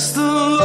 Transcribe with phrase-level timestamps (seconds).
[0.00, 0.59] just the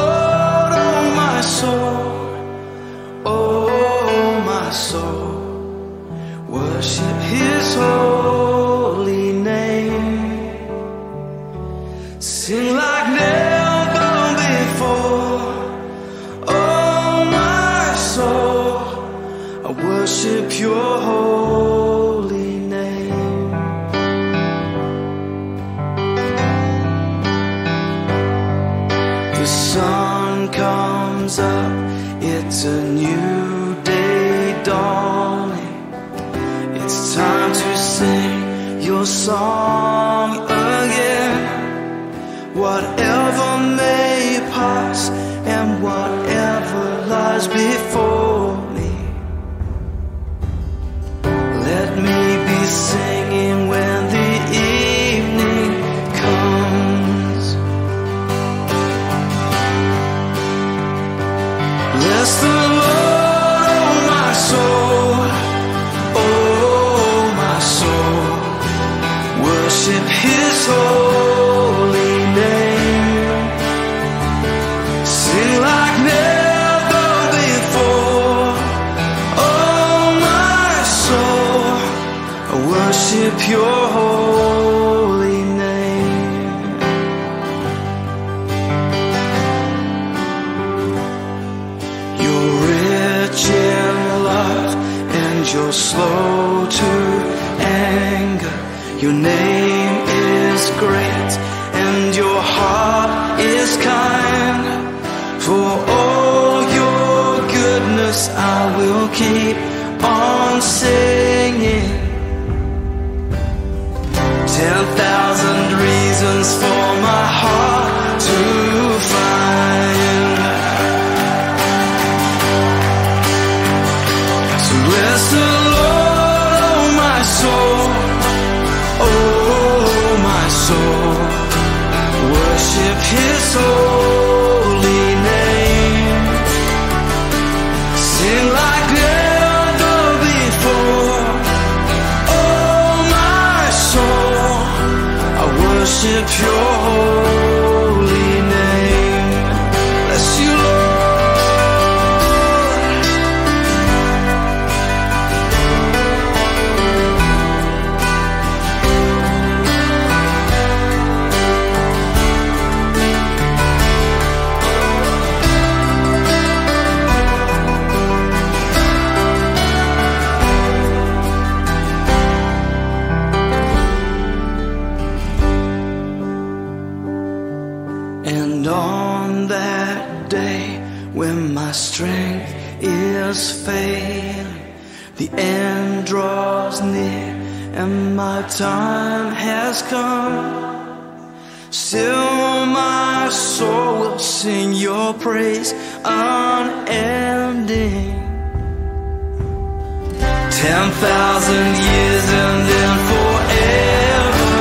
[200.65, 204.53] ten thousand years and then forever.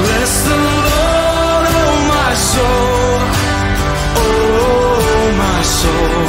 [0.00, 3.18] Bless the Lord, oh my soul,
[4.20, 4.30] oh,
[5.12, 6.22] oh my soul.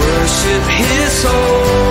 [0.00, 1.83] Worship His holy.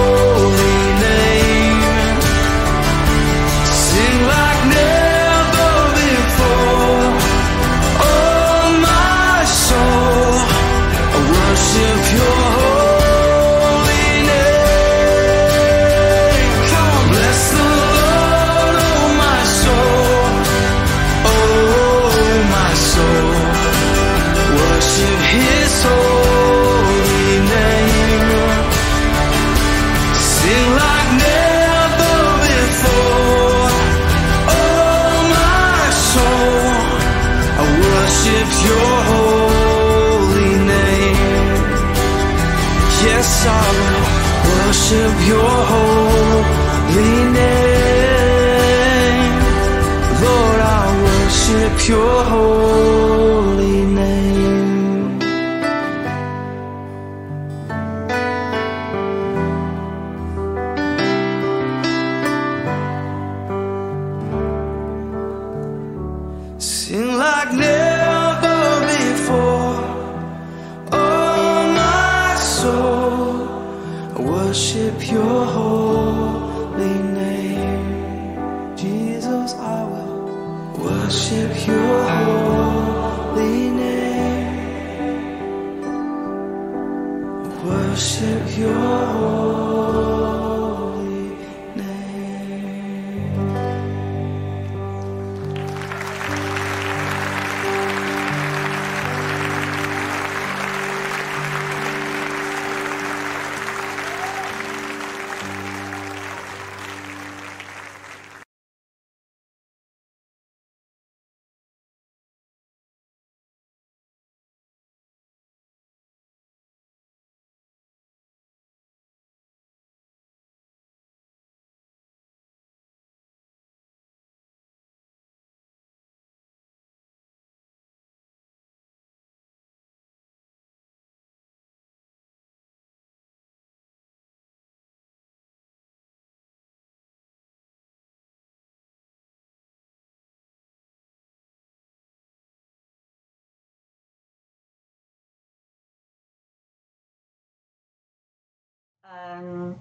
[149.05, 149.75] 嗯，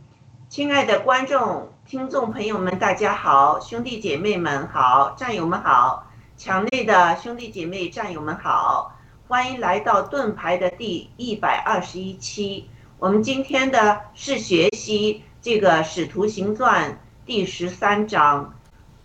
[0.48, 8.98] 亲爱的观众、听众朋友们，大家好，兄弟姐妹们好，战友们好，墙内的兄弟姐妹、战友们好，
[9.28, 12.68] 欢迎来到盾牌的第一百二十一期。
[12.98, 16.90] 我们今天的是学习这个《使徒行传》
[17.24, 18.54] 第十三章，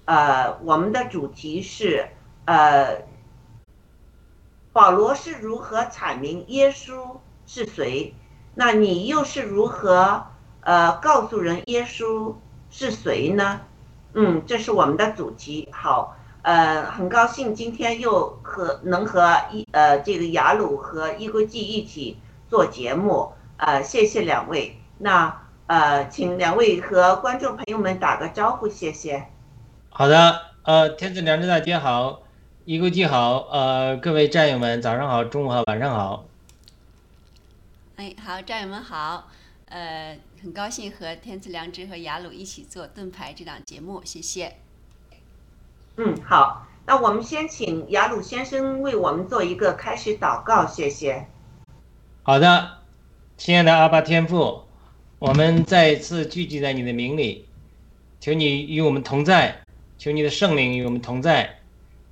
[0.06, 2.10] 呃，我们的主题是
[2.46, 3.04] 呃，
[4.74, 8.16] 保罗是如何阐明耶稣是谁？
[8.60, 10.24] 那你又是如何
[10.62, 12.34] 呃告诉人耶稣
[12.72, 13.62] 是谁呢？
[14.14, 15.70] 嗯，这是我们的主题。
[15.72, 22.18] 好，呃，很高兴今天又和能和一呃这个雅鲁和伊国际一起
[22.50, 24.76] 做节目，呃，谢谢两位。
[24.98, 29.28] 那呃，请两位和观众朋友们打个招呼，谢谢。
[29.90, 32.22] 好的，呃，天赐良知大家好，
[32.66, 36.27] 伊国际好，呃，各位战友们早上好，中午好，晚上好。
[37.98, 39.28] 哎，好，战友们好，
[39.70, 44.58] 呃，很高兴和天赐良知和雅鲁一起做盾牌这档节目，谢谢。
[45.96, 51.26] 嗯，好，那我们先请雅鲁先生为我们做一个开始祷告，谢谢。
[52.22, 52.78] 好的，
[53.36, 54.66] 亲爱的阿巴天父，
[55.18, 57.48] 我们再一次聚集在你的名里，
[58.20, 59.64] 求你与我们同在，
[59.98, 61.58] 求你的圣灵与我们同在。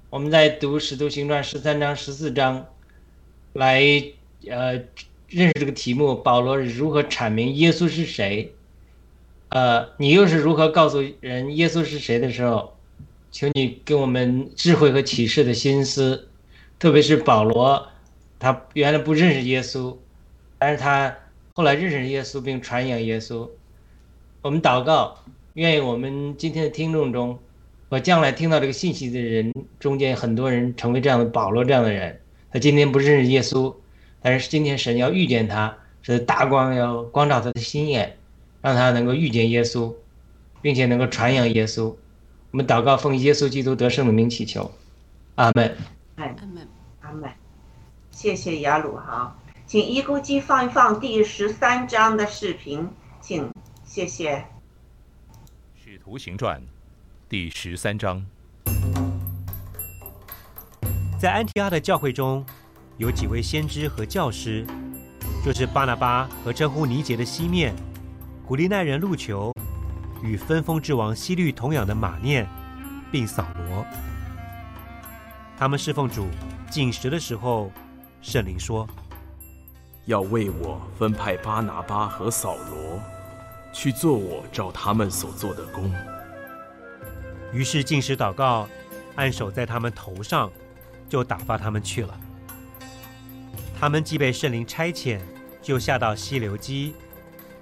[0.10, 2.66] 我们在读《使徒行传》十三章、十四章，
[3.54, 3.84] 来
[4.50, 4.80] 呃
[5.28, 8.54] 认识这个题目：保罗是如何阐明耶稣是谁？
[9.50, 12.76] 呃，你又是如何告诉人耶稣是谁的时候，
[13.32, 16.28] 求你给我们智慧和启示的心思，
[16.78, 17.88] 特别是保罗，
[18.40, 19.96] 他原来不认识耶稣，
[20.58, 21.16] 但是他
[21.54, 23.48] 后来认识耶稣并传扬耶稣。
[24.42, 25.18] 我们祷告，
[25.54, 27.38] 愿意我们今天的听众中，
[27.90, 32.20] 和将来听到这个信息的人中间，很多人成为这样的保罗这样的人。
[32.52, 33.74] 他今天不认识耶稣，
[34.28, 38.18] 但是今天神要遇见他，是大光要光照他的心眼，
[38.60, 39.94] 让他能够遇见耶稣，
[40.64, 41.96] 并且能够传扬耶稣。
[42.50, 44.72] 我们祷告，奉耶稣基督得胜的名祈求，
[45.36, 45.78] 阿门。
[46.16, 46.68] 哎，阿门。
[47.02, 47.30] 阿门。
[48.10, 52.90] 谢谢雅鲁哈，请一估机放一放第十三章的视频，
[53.22, 53.48] 请
[53.84, 54.38] 谢谢。
[55.76, 56.60] 《使徒行传》
[57.30, 58.26] 第十三章，
[61.22, 62.44] 在安提阿的教会中，
[62.98, 64.66] 有几位先知和教师，
[65.44, 67.76] 就是巴拿巴和称呼尼杰的西面，
[68.46, 69.52] 古利奈人路球，
[70.24, 72.48] 与分封之王西律同养的马念，
[73.12, 73.86] 并扫罗。
[75.58, 76.28] 他们侍奉主
[76.72, 77.70] 进食的时候，
[78.22, 78.88] 圣灵说
[80.06, 83.02] 要为我分派巴拿巴和扫罗，
[83.74, 85.92] 去做我照他们所做的工。
[87.52, 88.70] ：“于是进食祷告，
[89.16, 90.50] 按手在他们头上，
[91.10, 92.18] 就打发他们去了。
[93.86, 95.20] 他们既被圣灵差遣，
[95.62, 96.96] 就下到溪流基，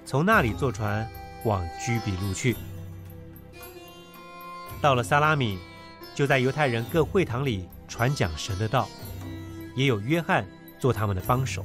[0.06, 1.06] 从那里坐船
[1.44, 2.56] 往居比路去。
[4.80, 5.58] 到了撒拉米，
[6.14, 8.88] 就在犹太人各会堂里传讲神的道，
[9.76, 10.46] 也有约翰
[10.78, 11.62] 做他们的帮手。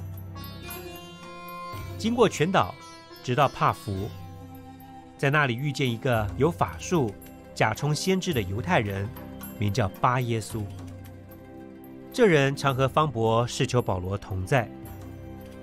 [1.97, 2.75] 经过全岛，
[3.23, 4.09] 直到帕福，
[5.17, 7.15] 在那里遇见一个有法术、
[7.55, 9.07] 假充先知的犹太人，
[9.57, 10.61] 名叫巴耶稣。
[12.11, 14.69] 这人常和方伯、士求保罗同在。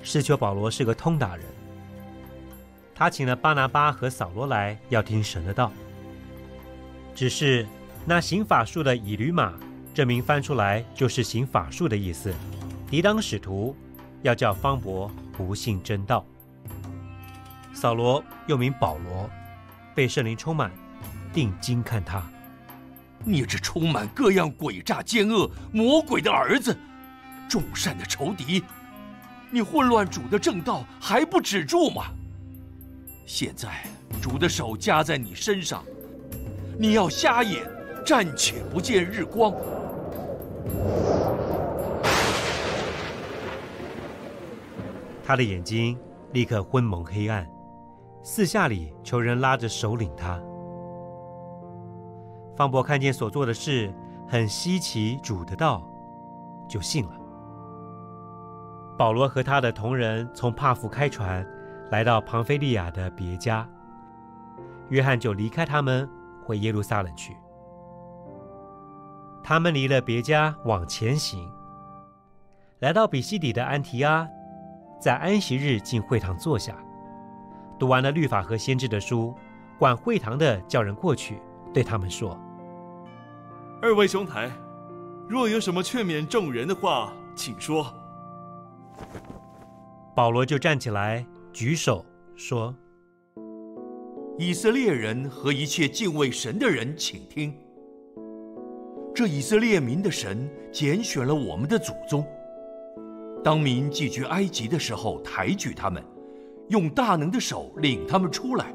[0.02, 1.44] 士求保罗是个通达人，
[2.94, 5.72] 他请了巴拿巴和扫罗来，要听神的道。
[7.14, 7.66] 只是
[8.04, 9.52] 那行法术的以吕马，
[9.92, 12.32] 这名翻出来就是行法术的意思，
[12.88, 13.74] 抵挡使徒，
[14.22, 16.24] 要叫方伯不信真道。
[17.74, 19.28] 扫罗又名保罗，
[19.94, 20.70] 被圣灵充满，
[21.32, 22.22] 定睛看他。
[23.28, 26.74] 你这充满各样诡诈奸恶魔鬼的儿子，
[27.48, 28.62] 众善的仇敌，
[29.50, 32.04] 你混乱主的正道还不止住吗？
[33.26, 33.82] 现在
[34.22, 35.84] 主的手加在你身上，
[36.78, 37.68] 你要瞎眼，
[38.06, 39.52] 暂且不见日光。
[45.24, 45.98] 他的眼睛
[46.32, 47.44] 立刻昏蒙黑暗，
[48.22, 50.40] 四下里求人拉着手领他。
[52.56, 53.92] 方伯看见所做的事
[54.26, 55.86] 很稀奇，主的道，
[56.66, 57.12] 就信了。
[58.96, 61.46] 保罗和他的同人从帕福开船，
[61.90, 63.68] 来到庞菲利亚的别家，
[64.88, 66.08] 约翰就离开他们，
[66.42, 67.36] 回耶路撒冷去。
[69.44, 71.46] 他们离了别家，往前行，
[72.78, 74.26] 来到比西底的安提阿，
[74.98, 76.74] 在安息日进会堂坐下，
[77.78, 79.34] 读完了律法和先知的书，
[79.78, 81.38] 管会堂的叫人过去，
[81.74, 82.36] 对他们说。
[83.82, 84.50] 二位兄台，
[85.28, 87.92] 若有什么劝勉众人的话，请说。
[90.14, 92.04] 保罗就站起来，举手
[92.34, 92.74] 说
[94.38, 97.54] ：“以色列人和一切敬畏神的人，请听。
[99.14, 102.26] 这以色列民的神拣选了我们的祖宗，
[103.44, 106.02] 当民寄居埃及的时候，抬举他们，
[106.70, 108.74] 用大能的手领他们出来，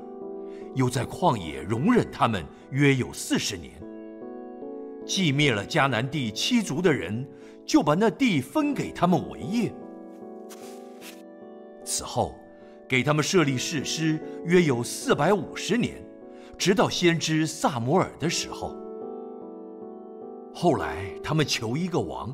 [0.75, 3.73] 又在旷野容忍他们约有四十年。”
[5.13, 7.27] 既灭了迦南地七族的人，
[7.65, 9.69] 就把那地分给他们为业。
[11.83, 12.33] 此后，
[12.87, 16.01] 给他们设立誓师，约有四百五十年，
[16.57, 18.73] 直到先知萨摩尔的时候。
[20.53, 22.33] 后来他们求一个王，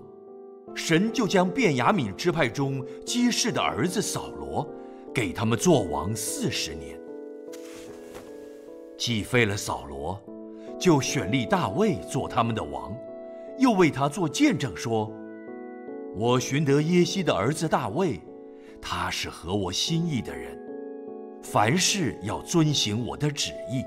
[0.76, 4.72] 神就将便雅悯支派中基士的儿子扫罗，
[5.12, 6.96] 给他们做王四十年。
[8.96, 10.22] 既废了扫罗。
[10.80, 12.96] 就选立大卫做他们的王，
[13.58, 15.12] 又为他做见证说
[16.16, 18.20] ：“我寻得耶西的儿子大卫，
[18.80, 20.56] 他是合我心意的人，
[21.42, 23.84] 凡事要遵行我的旨意。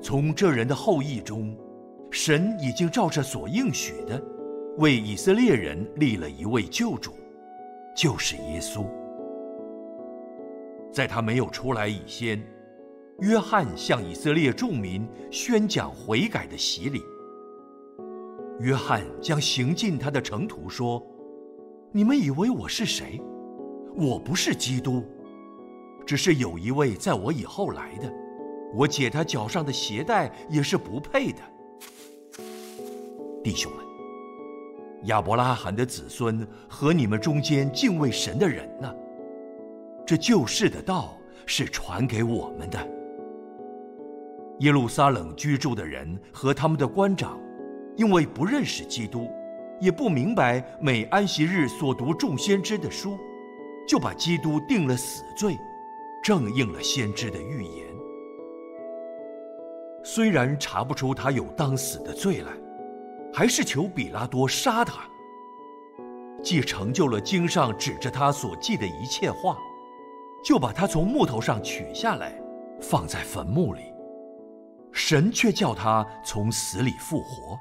[0.00, 1.54] 从这人的后裔中，
[2.10, 4.22] 神已经照着所应许的，
[4.78, 7.12] 为以色列人立了一位救主，
[7.94, 8.86] 就是耶稣。
[10.90, 12.42] 在他没有出来以先。”
[13.20, 17.02] 约翰向以色列众民宣讲悔改的洗礼。
[18.60, 21.04] 约翰将行进他的城途说
[21.90, 23.20] ：“你们以为我是谁？
[23.96, 25.04] 我不是基督，
[26.06, 28.12] 只是有一位在我以后来的，
[28.72, 31.38] 我解他脚上的鞋带也是不配的。”
[33.42, 33.84] 弟兄们，
[35.06, 38.94] 亚伯拉罕的子孙和你们中间敬畏神的人呢？
[40.06, 42.97] 这救世的道是传给我们的。
[44.60, 47.38] 耶路撒冷居住的人和他们的官长，
[47.96, 49.30] 因为不认识基督，
[49.80, 53.16] 也不明白每安息日所读众先知的书，
[53.86, 55.56] 就把基督定了死罪，
[56.24, 57.86] 正应了先知的预言。
[60.02, 62.52] 虽然查不出他有当死的罪来，
[63.32, 65.02] 还是求比拉多杀他。
[66.42, 69.56] 既成就了经上指着他所记的一切话，
[70.42, 72.40] 就把他从木头上取下来，
[72.80, 73.87] 放在坟墓里。
[74.92, 77.58] 神却叫他从死里复活。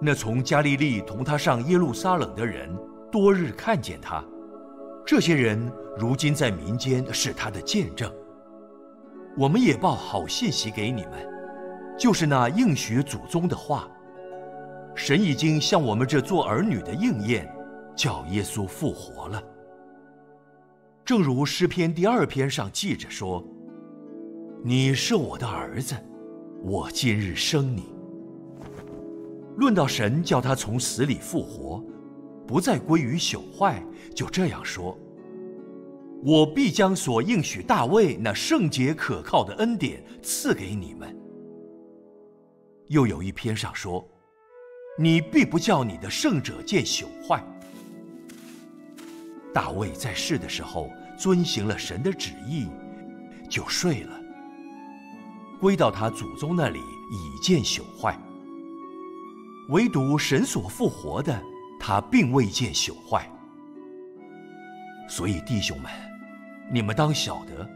[0.00, 2.68] 那从加利利同他上耶路撒冷的人，
[3.12, 4.22] 多日看见他。
[5.06, 8.12] 这些人如今在民间是他的见证。
[9.36, 11.26] 我们也报好信息给你们，
[11.98, 13.88] 就是那应许祖宗的话。
[14.94, 17.52] 神已经向我们这做儿女的应验，
[17.96, 19.42] 叫耶稣复活了。
[21.04, 23.44] 正如诗篇第二篇上记着说。
[24.66, 25.94] 你是我的儿子，
[26.62, 27.92] 我今日生你。
[29.58, 31.84] 论到神叫他从死里复活，
[32.46, 34.98] 不再归于朽坏，就这样说：
[36.24, 41.14] 我必将所应许大卫那圣洁可靠的恩典赐给你们。
[42.86, 44.02] 又有一篇上说：
[44.98, 47.44] 你必不叫你的圣者见朽坏。
[49.52, 52.66] 大卫在世的时候遵行了神的旨意，
[53.46, 54.23] 就睡了。
[55.60, 56.80] 归到他祖宗那里，
[57.10, 58.18] 已见朽坏。
[59.70, 61.42] 唯独神所复活的，
[61.80, 63.30] 他并未见朽坏。
[65.08, 65.90] 所以弟兄们，
[66.72, 67.68] 你们当晓得，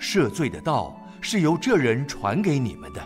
[0.00, 3.04] 赦罪的道是由这人传给你们的。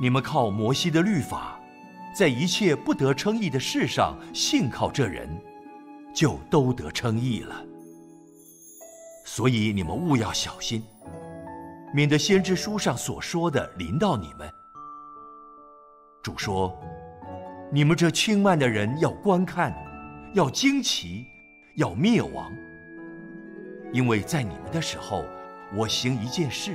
[0.00, 1.60] 你们靠摩西的律法，
[2.16, 5.28] 在一切不得称义的事上信靠这人，
[6.14, 7.64] 就都得称义了。
[9.24, 10.82] 所以你们务要小心。
[11.92, 14.50] 免得先知书上所说的临到你们。
[16.22, 16.74] 主说
[17.70, 19.74] ：“你们这轻慢的人要观看，
[20.32, 21.26] 要惊奇，
[21.76, 22.50] 要灭亡，
[23.92, 25.26] 因为在你们的时候，
[25.74, 26.74] 我行一件事，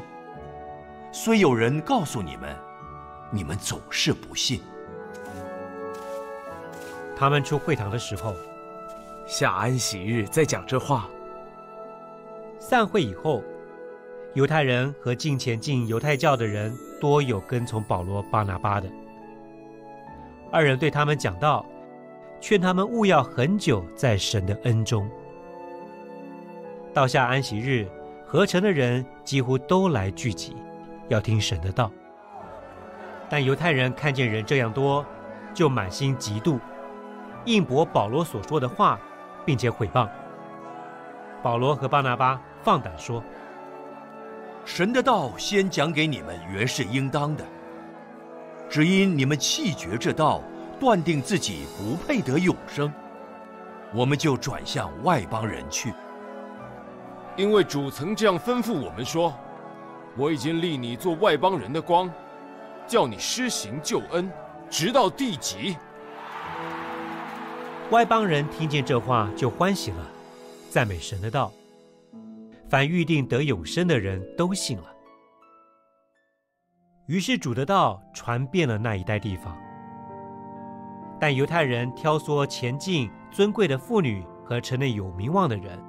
[1.12, 2.56] 虽有人告诉你们，
[3.32, 4.62] 你们总是不信。”
[7.18, 8.36] 他们出会堂的时候，
[9.26, 11.10] 下安息日再讲这话。
[12.60, 13.42] 散会以后，
[14.38, 18.88] 犹太人和近前进犹太教的人多有跟从保罗、巴拿巴的。
[20.52, 21.66] 二人对他们讲道，
[22.40, 25.10] 劝他们勿要很久在神的恩中。
[26.94, 27.88] 到下安息日，
[28.28, 30.56] 合成的人几乎都来聚集，
[31.08, 31.92] 要听神的道。
[33.28, 35.04] 但犹太人看见人这样多，
[35.52, 36.60] 就满心嫉妒。
[37.46, 39.00] 应驳保罗所说的话，
[39.44, 40.08] 并且毁谤。
[41.42, 43.24] 保罗和巴拿巴放胆说
[44.68, 47.44] ：“神的道先讲给你们，原是应当的。
[48.70, 50.42] 只因你们弃绝这道，
[50.78, 52.92] 断定自己不配得永生，
[53.94, 55.94] 我们就转向外邦人去。
[57.38, 59.34] 因为主曾这样吩咐我们说
[60.18, 62.12] ：‘我已经立你做外邦人的光，
[62.86, 64.30] 叫你施行救恩，
[64.70, 65.78] 直到地极。’”
[67.90, 70.06] 外邦人听见这话就欢喜了，
[70.70, 71.54] 赞美神的道。
[72.70, 74.94] 凡预定得永生的人都信了。
[77.08, 79.58] 于是主的道传遍了那一带地方。
[81.20, 85.80] 但犹太人挑唆前进尊贵的妇女和城内有名望的人，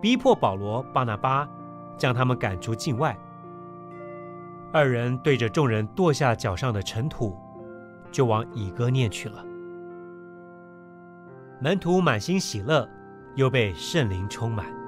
[0.00, 1.48] 逼迫保罗、巴拿巴，
[1.96, 3.16] 将他们赶出境外。
[4.72, 7.38] 二人对着众人跺下脚上的尘土，
[8.10, 9.44] 就往以哥念去了。
[11.60, 12.88] 门徒满心喜乐，
[13.36, 14.81] 又被圣灵充满。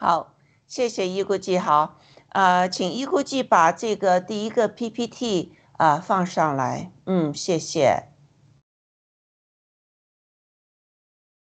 [0.00, 0.34] 好，
[0.66, 1.58] 谢谢一估计。
[1.58, 1.98] 好，
[2.30, 6.90] 呃，请一估计把这个第一个 PPT 啊放上来。
[7.04, 8.08] 嗯，谢谢。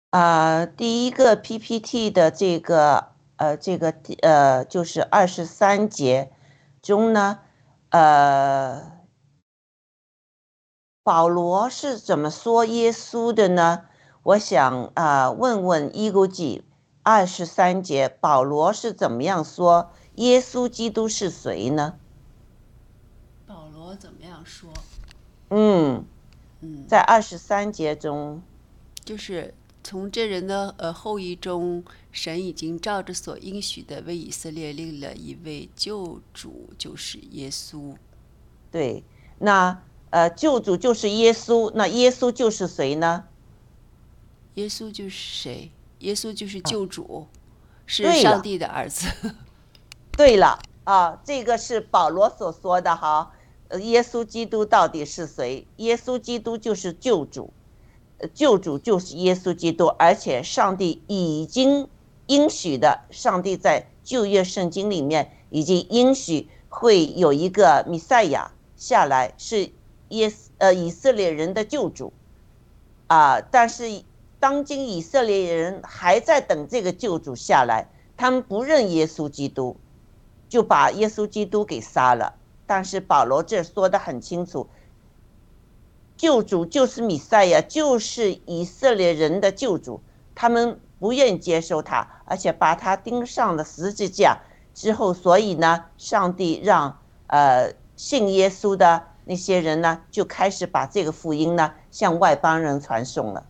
[0.10, 3.12] 啊，第一个 PPT 的这个。
[3.38, 6.32] 呃，这个呃，就是二十三节
[6.80, 7.40] 中呢，
[7.90, 9.00] 呃，
[11.02, 13.86] 保罗是怎么说耶稣的呢？
[14.22, 16.64] 我想啊，问问伊古记
[17.04, 21.96] 二十三节，保罗是怎么样说耶稣基督是谁呢？
[23.46, 24.72] 保罗怎么样说？
[25.50, 26.06] 嗯
[26.62, 28.42] 嗯，在二十三节中，
[29.04, 29.54] 就是。
[29.84, 37.96] 从这人的呃后裔中，神已经照着所应许的为以色列立了一位救主，就是耶稣。
[38.70, 39.04] 对，
[39.40, 43.26] 那呃救主就是耶稣，那耶稣就是谁呢？
[44.54, 45.72] 耶稣就是谁？
[46.02, 47.28] 耶稣就是救主，
[47.86, 49.08] 是上帝的儿子。
[50.18, 53.32] 对了啊，这个是保罗所说的哈。
[53.70, 55.66] 呃，耶稣基督到底是谁？
[55.78, 57.54] 耶稣基督就是救主。
[58.36, 61.88] 救主就是耶稣基督，而且上帝已经
[62.28, 69.72] 应许的，上帝在旧约圣经里面已经应许会有一个弥赛亚下来，是
[70.10, 72.14] 耶呃以色列人的救主
[73.08, 73.42] 啊。
[73.42, 74.04] 但是
[74.42, 79.78] 当今以色列人还在等这个救主下来，他们不认耶稣基督，
[80.50, 82.34] 就把耶稣基督给杀了。
[82.66, 84.68] 但是保罗这说的很清楚。
[86.18, 90.02] 救主就是米赛亚，就是以色列人的救主。
[90.34, 94.40] 他们不愿接受他，而且把他钉上了十字架
[94.74, 103.46] 之后，所以呢，上帝让呃信耶稣的那些人呢，就开始把这个福音呢向外邦人传送了。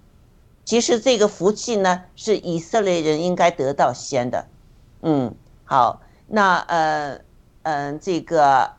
[0.65, 4.47] 其实这个福气呢，是以色列人应该得到先的。
[5.02, 5.34] 嗯，
[5.65, 7.19] 好，那呃
[7.63, 8.74] 嗯这个。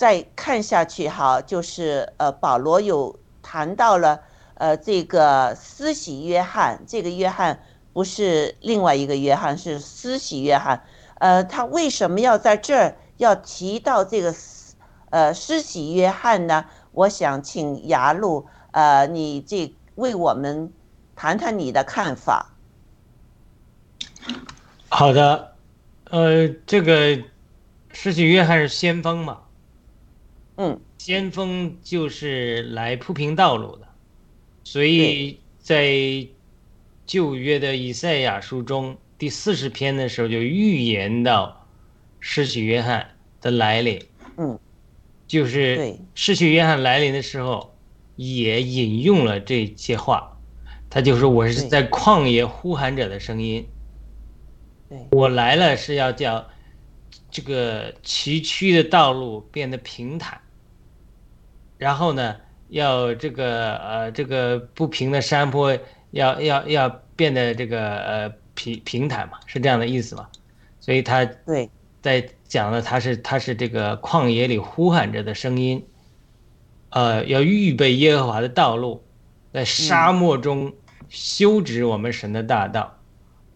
[0.00, 4.20] 再看下去哈，就是呃，保罗有谈到了
[4.54, 7.60] 呃，这个施洗约翰，这个约翰
[7.92, 10.82] 不是另外一个约翰，是施洗约翰。
[11.18, 14.34] 呃，他为什么要在这儿要提到这个
[15.10, 16.64] 呃施洗约翰呢？
[16.92, 20.72] 我想请雅鲁呃，你这为我们
[21.14, 22.54] 谈谈你的看法。
[24.88, 25.54] 好的，
[26.10, 27.22] 呃，这个
[27.92, 29.42] 施洗约翰是先锋嘛？
[30.56, 33.86] 嗯，先锋就是来铺平道路的，
[34.64, 36.26] 所以在
[37.06, 41.66] 旧约的以赛亚书中第四十篇的时候就预言到
[42.18, 44.02] 施洗约翰的来临。
[44.36, 44.58] 嗯，
[45.26, 47.74] 就是施洗约翰来临的时候，
[48.20, 50.36] 也引用了这些话，
[50.90, 53.66] 他就说我是在旷野呼喊者的声音，
[54.90, 54.98] 对。
[55.12, 56.46] 我来了是要叫
[57.30, 60.38] 这个崎岖的道路变得平坦，
[61.78, 62.36] 然后呢，
[62.68, 65.74] 要这个呃这个不平的山坡
[66.10, 70.28] 要要要变得这个呃平平坦嘛，是这样的意思嘛？
[70.78, 71.70] 所以他对。
[72.02, 75.86] 在讲了他是他是这个旷野里呼喊着的声音，
[76.90, 79.02] 呃，要预备耶和华的道路，
[79.52, 80.72] 在沙漠中
[81.08, 82.96] 修直我们神的大道。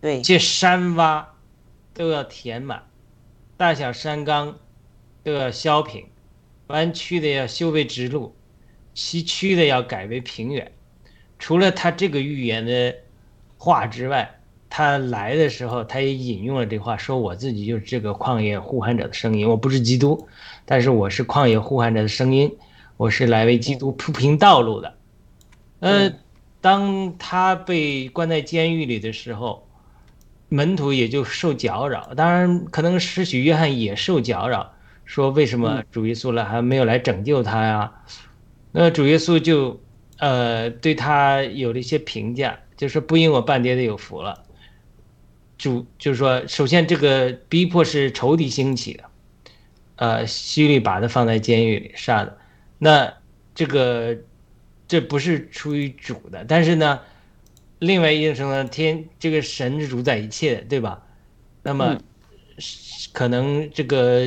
[0.01, 1.25] 对一切山洼
[1.93, 2.85] 都要填满，
[3.57, 4.59] 大小山冈
[5.23, 6.05] 都要削平，
[6.67, 8.35] 弯曲的要修为直路，
[8.95, 10.71] 崎岖的要改为平原。
[11.39, 12.95] 除了他这个预言的
[13.57, 19.49] 话之外，他来的时候，他也引用了这话，说我自己就是这个旷野呼喊者的声音。
[19.49, 20.29] 我不是基督，
[20.65, 22.55] 但是我是旷野呼喊者的声音，
[22.97, 24.97] 我是来为基督铺平道路的。
[25.81, 26.13] 呃，
[26.61, 29.69] 当他被关在监狱里的时候，
[30.49, 34.73] 门徒也就受搅扰，当然可能施许约翰也受搅扰，
[35.05, 37.93] 说为什么主耶稣来还没有来拯救他呀？
[38.73, 39.81] 那主耶稣就
[40.19, 44.45] 呃对他有了一些评价，就是不因我半跌的有福了。
[45.59, 49.05] 主就是说，首先这个逼迫是仇敌兴起的，
[49.97, 52.37] 呃，希律把他放在监狱里杀的，
[52.79, 53.13] 那
[53.55, 54.17] 这个
[54.89, 57.01] 这不是出于主的，但是呢。
[57.81, 61.03] 另外一件事呢，天这个神是主宰一切的，对吧？
[61.63, 62.01] 那么，
[63.13, 64.23] 可能这个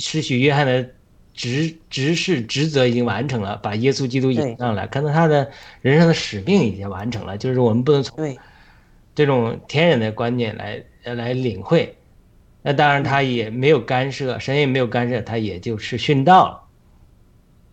[0.00, 0.88] 施许约翰的
[1.34, 5.50] 职职事职责已经完成了，把耶稣基督引上来，可能他的
[5.82, 8.38] 人生的使命已经完成了，就是我们不能从
[9.14, 11.94] 这种天然的观念来来领会。
[12.62, 16.63] 那当然，他也没有干涉，神也没有干涉，他也就是殉道了。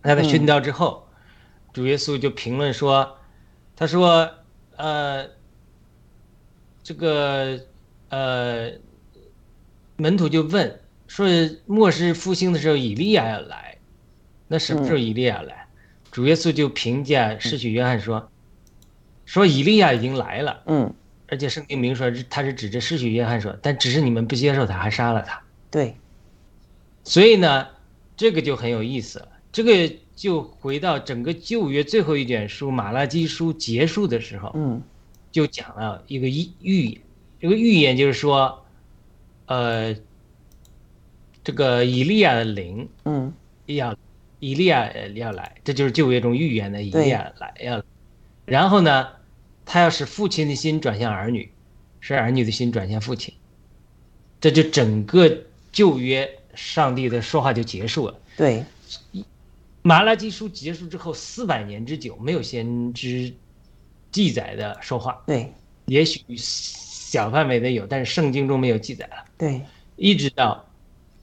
[0.02, 1.08] 那他殉道之后，
[1.72, 3.16] 主耶稣就评论说
[3.76, 4.30] ：“他说。”
[4.74, 5.28] 呃，
[6.82, 7.60] 这个
[8.08, 8.72] 呃，
[9.96, 11.28] 门徒就问说
[11.66, 13.76] ：“末世复兴的时候，以利亚要来，
[14.48, 15.68] 那什么时候以利亚来？”
[16.10, 18.28] 主耶稣就评价施许约翰说
[19.24, 20.92] ：“说以利亚已经来了，嗯，
[21.28, 25.40] 而且圣经明说他是指着施许约翰说，但只是你们不接受他，还杀了他。
[25.70, 25.96] 对，
[27.04, 27.68] 所以呢，
[28.16, 34.80] 这个就很有意思了，这个。”就回到整个旧约最后一卷书《马拉基书》结束的时候，嗯，
[35.32, 37.00] 就讲了一个预预言。
[37.40, 38.64] 这个预言就是说，
[39.46, 39.96] 呃，
[41.42, 43.32] 这个以利亚的灵，嗯，
[43.66, 43.96] 要
[44.38, 47.82] 以利亚要来，这就是旧约中预言的以利亚来要。
[48.44, 49.08] 然后呢，
[49.64, 51.50] 他要使父亲的心转向儿女，
[52.00, 53.34] 使儿女的心转向父亲。
[54.40, 58.20] 这就整个旧约上帝的说话就结束了。
[58.36, 58.62] 对。
[59.82, 63.34] 马拉基书结束之后四百年之久，没有先知
[64.12, 65.20] 记载的说话。
[65.26, 65.52] 对，
[65.86, 69.24] 也许小范围的有，但是圣经中没有记载了。
[69.36, 69.60] 对，
[69.96, 70.64] 一直到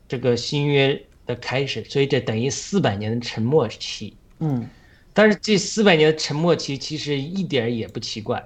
[0.07, 4.13] 这个新约的开始，所以这等于四百年的沉默期。
[4.39, 4.67] 嗯，
[5.13, 8.45] 但是这四百年的沉默期其实一点也不奇怪。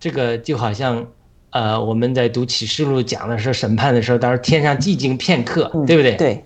[0.00, 1.06] 这个就好像
[1.50, 6.16] 呃，我们在读启示录讲的时候，审判的时候，当时天上寂静片刻，对不对？
[6.16, 6.44] 对。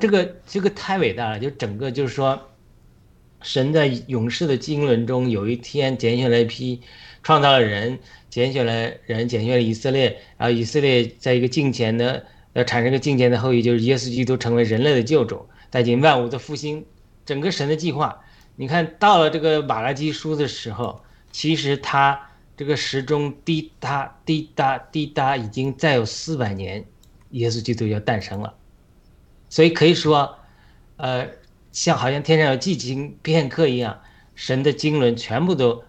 [0.00, 2.40] 这个这个太伟大了，就整个就是说，
[3.42, 6.80] 神在勇士的经纶中，有一天拣选了一批，
[7.22, 7.98] 创造了人，
[8.30, 12.24] 拣选了人，拣选了以色列，然后以色列在一个敬虔的，
[12.54, 16.84] 呃，产生一个敬虔的后裔，就是耶稣基督成为人类的救主，带进万物的复兴，
[17.26, 18.18] 整个神的计划。
[18.56, 22.18] 你看到了这个马拉基书的时候，其实他
[22.56, 26.84] 这个时钟滴答滴答滴答，已经再有四百年，
[27.30, 28.54] 耶稣基督要诞生了。
[29.52, 30.38] 所以可以说，
[30.96, 31.28] 呃，
[31.72, 34.00] 像好像天上有寂静片刻一样，
[34.34, 35.84] 神的经纶全部都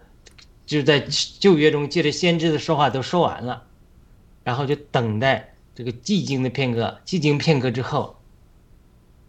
[0.66, 1.00] 就在
[1.40, 3.64] 旧约中借着先知的说话都说完了，
[4.42, 7.00] 然后就等待这个寂静的片刻。
[7.06, 8.20] 寂静片刻之后，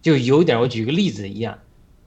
[0.01, 1.57] 就有点我举个例子一样，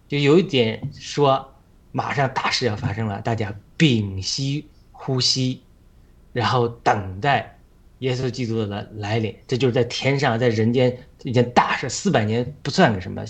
[0.06, 1.54] 就有一点说
[1.92, 5.62] 马上大事要发生了，大家屏息呼吸，
[6.34, 7.57] 然后等待。
[7.98, 11.88] 耶稣基督的来来临，这就是在天上，在人间一件大事。
[11.88, 13.24] 四百年不算个什么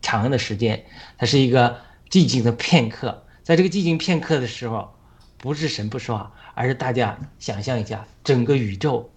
[0.00, 0.84] 长的时间，
[1.18, 3.24] 它是一个寂静的片刻。
[3.42, 4.94] 在这个寂静片刻的时候，
[5.36, 9.10] 不是神不说话，而是大家想象一下，整个宇宙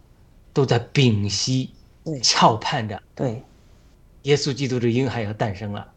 [0.52, 1.72] 都在屏息、
[2.22, 3.02] 翘盼着。
[3.16, 3.42] 对，
[4.24, 5.92] 耶稣基督的婴孩要诞生了。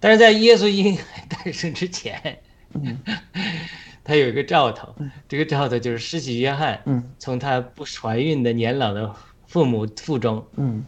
[0.00, 2.40] 但是在耶稣婴孩诞生之前，
[2.72, 2.98] 嗯。
[4.06, 4.94] 他有一个兆头，
[5.28, 6.80] 这个兆头就是施洗约翰，
[7.18, 9.12] 从他不怀孕的年老的
[9.48, 10.84] 父母腹中，嗯，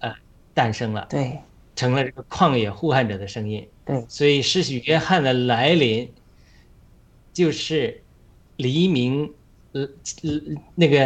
[0.00, 0.14] 呃，
[0.52, 1.38] 诞生了，对，
[1.74, 3.66] 成了这个旷野呼喊者的声音。
[3.86, 6.12] 对，所以施洗约翰的来临，
[7.32, 8.02] 就是
[8.56, 9.32] 黎明，
[9.72, 9.88] 呃
[10.22, 10.40] 呃
[10.74, 11.04] 那个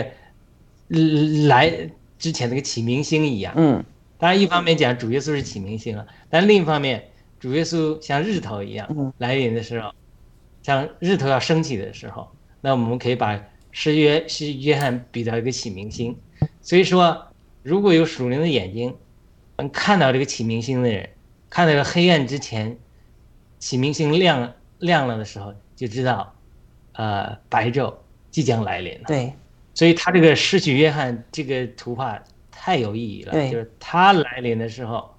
[0.88, 0.98] 呃
[1.46, 3.54] 来之前那个启明星一样。
[3.56, 3.84] 嗯。
[4.18, 9.12] 当然，一方面讲主耶稣是启明星了，但另一方面，主耶稣像日头一样嗯。
[9.18, 9.92] 来临的时候，
[10.62, 16.16] 像日头要升起的时候，那我们可以把施约施约翰比到一个启明星。
[16.60, 17.26] 所以说，
[17.62, 18.96] 如果有属灵的眼睛，
[19.56, 21.08] 能看到这个启明星的人，
[21.50, 22.76] 看到这个黑暗之前，
[23.58, 26.34] 启明星亮亮了的时候，就知道，
[26.92, 27.94] 呃，白昼
[28.30, 29.04] 即将来临了。
[29.06, 29.32] 对，
[29.74, 35.14] 所以他这个失去约翰这个图画太有意义了，对就是他来临的时候，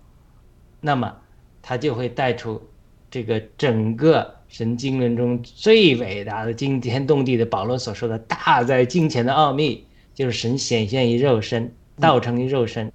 [0.79, 1.15] 那么
[1.61, 2.61] 他就会带出
[3.09, 12.91] 这个整个神经论中最伟大的惊天动地的保罗所说的大在金钱的奥秘，就是神显现于肉身，道成于肉身，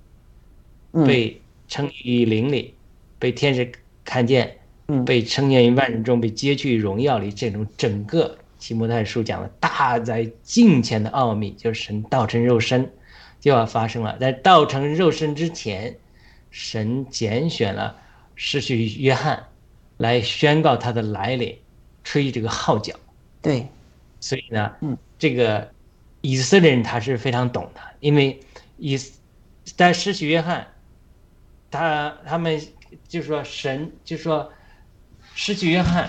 [0.92, 1.04] 嗯。
[1.04, 2.74] 被称于灵里，
[3.18, 3.72] 被天使
[4.04, 5.04] 看见，嗯。
[5.04, 12.88] 被称见于万人中，被接去荣耀里，这种整个提摩太书讲的大在近前的奥秘，就是神道成肉身
[13.40, 14.16] 就要发生了。
[14.20, 15.96] 在道成肉身之前，
[16.52, 17.96] 神拣选了
[18.36, 19.42] 失去约翰
[19.98, 21.56] 来宣告他的来临，
[22.02, 22.94] 吹这个号角。
[23.40, 23.68] 对，
[24.18, 25.70] 所以呢，嗯，这个
[26.22, 28.40] 以色列人他是非常懂的，因为
[28.78, 28.98] 以
[29.76, 30.66] 在施洗约翰，
[31.70, 32.60] 他他们
[33.06, 34.50] 就说神就说
[35.34, 36.08] 施洗约翰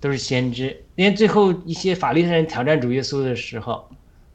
[0.00, 3.90] 都是先知，连最后一些法利赛人挑战主耶稣的时候，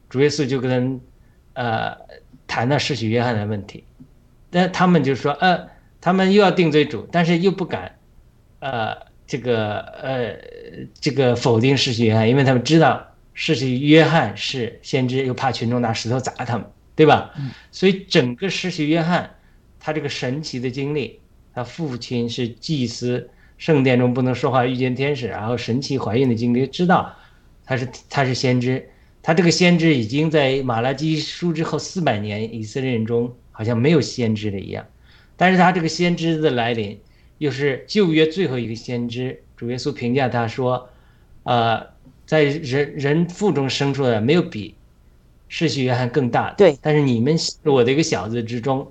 [0.08, 1.00] 主耶稣就跟
[1.54, 1.96] 呃
[2.46, 3.82] 谈到施洗约翰的问题，
[4.50, 5.68] 但他们就说呃
[6.00, 7.95] 他们又要定罪主，但是又不敢
[8.60, 10.36] 呃这个呃
[11.00, 17.34] 这个否定施洗约翰，因为他们知道施洗约翰是先知，又怕群众拿石头砸他们，对吧？
[17.70, 19.30] 所以整个施洗约翰
[19.78, 21.20] 他这个神奇的经历，
[21.54, 27.14] 他父亲是祭司，圣殿中不能说话，遇见天使，然后神奇怀孕的经历，知道
[27.64, 28.88] 他是他是先知，
[29.22, 34.86] 他这个先知已经在马拉基书之后四百年以色列人中好像没有先知的一样，
[35.36, 36.98] 但是他这个先知的来临，
[37.38, 40.88] 又是旧约最后一个先知，主耶稣评价他说，
[41.42, 41.86] 呃，
[42.24, 44.74] 在人人腹中生出来没有比
[45.48, 48.90] 世袭约翰更大的，对，但是你们我的一个小子之中，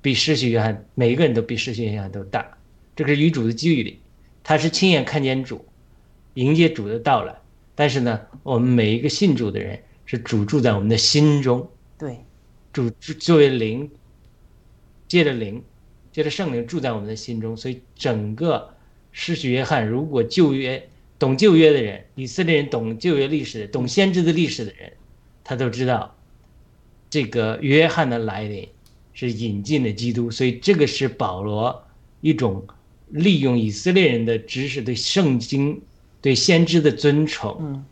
[0.00, 2.46] 比世袭约翰每一个人都比世袭约翰都大，
[2.96, 3.98] 这个是与主的距离，
[4.42, 5.64] 他是亲眼看见主，
[6.34, 7.34] 迎接主的到来，
[7.74, 11.68] 但是呢，我们每一个信主的人是主住在我们的心中，
[11.98, 12.16] 对，
[12.72, 13.90] 主作为灵，
[15.06, 15.62] 借着灵，
[16.12, 18.74] 借着圣灵住在我们的心中，所以整个
[19.10, 24.92] 施洗约翰，如果旧约懂旧约的人，以色列人懂旧约历史、懂先知的历史的人，
[25.42, 26.14] 他都知道
[27.08, 28.68] 这个约翰的来临
[29.14, 31.84] 是引进的基督，所以这个是保罗
[32.20, 32.66] 一种
[33.08, 35.80] 利用以色列人的知识、对圣经、
[36.20, 37.84] 对先知的尊崇，嗯，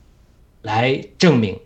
[0.63, 1.59] 来证明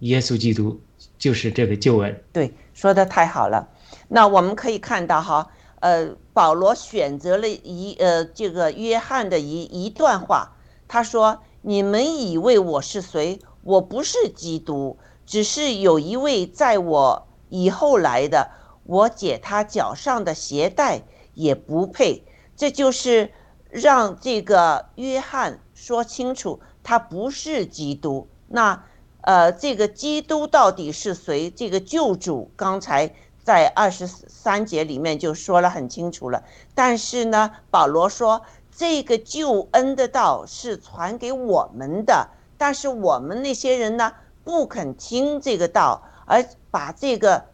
[0.00, 0.80] 耶稣基督
[1.18, 2.22] 就是这个救恩。
[2.32, 3.68] 对，说的太好了。
[4.08, 5.48] 那我们可以看到哈，
[5.80, 13.40] 呃，保罗选择了一呃这个约翰的一一段话，他说：“你们以为我是谁？
[13.62, 18.50] 我不是基督，只是有一位在我以后来的，
[18.84, 21.02] 我解他脚上的鞋带
[21.34, 22.24] 也不配。”
[22.56, 23.32] 这就是
[23.70, 28.28] 让这个约翰说清楚，他不是基督。
[28.48, 28.84] 那
[29.22, 31.50] 呃，这个基督到底是谁？
[31.50, 36.42] 这个救主刚才在二十三节里面就说了很清楚了。
[36.74, 44.12] 但是呢，保罗说这个救恩的道是传给我们的，但是我们那些人呢
[44.44, 47.44] 不肯听这个道，而把这个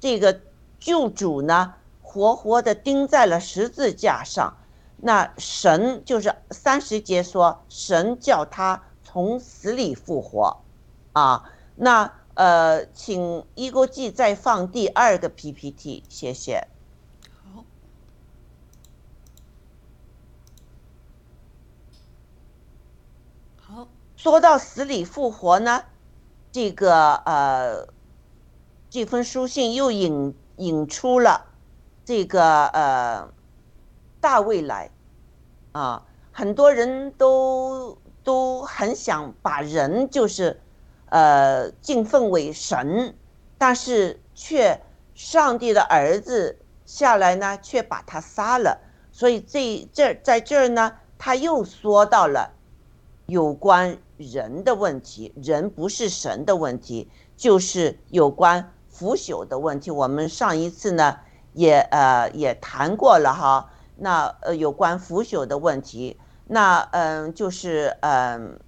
[0.00, 0.40] 这个
[0.78, 4.56] 救主呢活活的钉在了十字架上。
[4.96, 10.56] 那神就是三十节说，神叫他从死里复活。
[11.12, 11.44] 啊，
[11.76, 16.66] 那呃，请一锅记再放第二个 PPT，谢谢。
[17.30, 17.64] 好，
[23.56, 25.84] 好，说到死里复活呢，
[26.50, 27.86] 这个呃，
[28.90, 31.46] 这封书信又引引出了
[32.04, 33.32] 这个呃
[34.20, 34.90] 大卫来
[35.70, 40.63] 啊，很多人都都很想把人就是。
[41.14, 43.14] 呃，敬奉为神，
[43.56, 44.80] 但是却
[45.14, 48.80] 上帝的儿子下来呢，却把他杀了。
[49.12, 52.50] 所以这这在这儿呢，他又说到了
[53.26, 59.92] 有关人的问题，人不是神的问题，就是有关腐朽的问题。
[59.92, 61.16] 我们上一次呢
[61.52, 68.58] 也呃也谈过了哈，那呃有关腐朽的问题，那嗯就是嗯，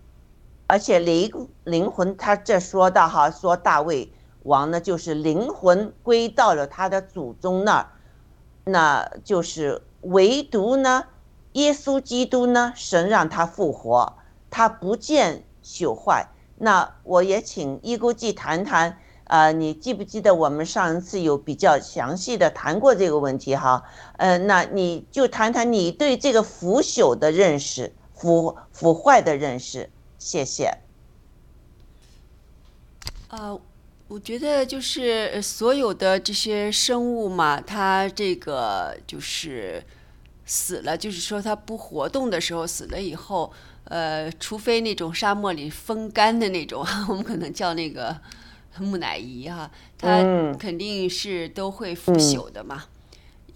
[0.66, 7.88] 而且灵灵魂他这说到哈，说大卫王呢就是灵魂归到了他的祖宗那儿，
[8.64, 11.05] 那就是唯独呢
[11.52, 14.14] 耶稣基督呢神让他复活，
[14.50, 16.29] 他不见朽坏。
[16.59, 18.98] 那我也请伊估计谈谈。
[19.29, 23.83] 啊，你记不记得我们上一次有比较详细的谈过这个问题哈？
[24.18, 30.70] 呃，那你就谈谈你对这个腐朽的认识、腐腐坏的认识，谢谢。
[33.29, 33.61] 呃，
[34.09, 39.83] 我觉得就是所有的这些生物嘛，它这个就是
[40.44, 43.52] 死了，就是说它不活动的时候死了以后，
[43.85, 48.20] 呃，除非那种沙漠里风干的那种， 我们可能叫那个。
[48.79, 50.22] 木乃伊哈，它
[50.59, 52.85] 肯定是都会腐朽的嘛，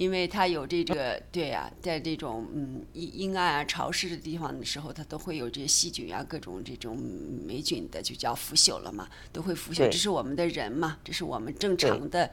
[0.01, 9.87] 因为它有这个对呀，在这种嗯阴阴暗啊、潮湿的地方的时候，它都会有这些细菌啊、各种这种霉菌的，就叫腐朽了嘛，都会腐朽。
[9.91, 12.31] 这是我们的人嘛，这是我们正常的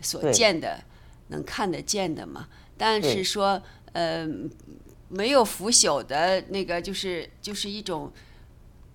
[0.00, 0.82] 所见的、
[1.28, 2.48] 能看得见的嘛。
[2.78, 4.26] 但是说呃，
[5.10, 8.10] 没有腐朽的那个，就是就是一种。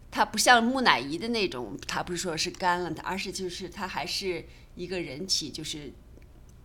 [0.10, 5.92] 它不像木乃伊的那种，它不是说是干了，它而是就是它还是一个人体，就是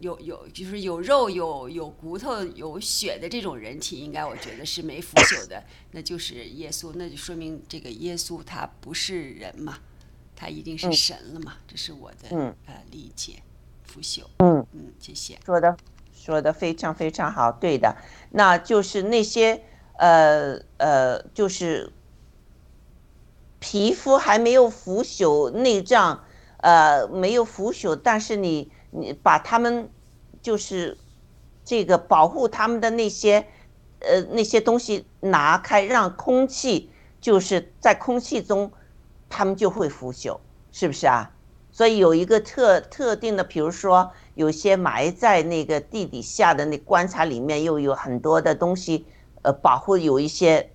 [0.00, 9.78] 有有就是有肉有有骨头有血的这种人体，应该我觉得是没腐朽的，那就是耶稣，那就说明这个耶稣他不是人嘛，
[10.34, 12.28] 他一定是神了嘛，这是我的
[12.66, 13.42] 呃理解，
[13.84, 14.24] 腐朽。
[14.38, 15.38] 嗯嗯，谢谢。
[15.46, 15.76] 说的
[16.12, 17.96] 说的非常非常好，对的，
[18.30, 19.62] 那就是那些
[19.98, 21.92] 呃呃就是。
[23.62, 26.24] 皮肤还没有腐朽，内脏
[26.62, 29.90] 呃没有腐朽，但是你你把他们
[30.42, 30.96] 就是
[31.64, 33.46] 这个保护他们的那些
[34.00, 38.70] 呃那些东西拿开，让空气就是在空气中，
[39.28, 40.38] 他们就会腐朽，
[40.72, 41.32] 是不是啊？
[41.70, 49.06] 所以有一个特特定的，比如说有些埋在那个地底下的那棺材里面，又有很多的东西
[49.42, 50.70] 呃保护，有一些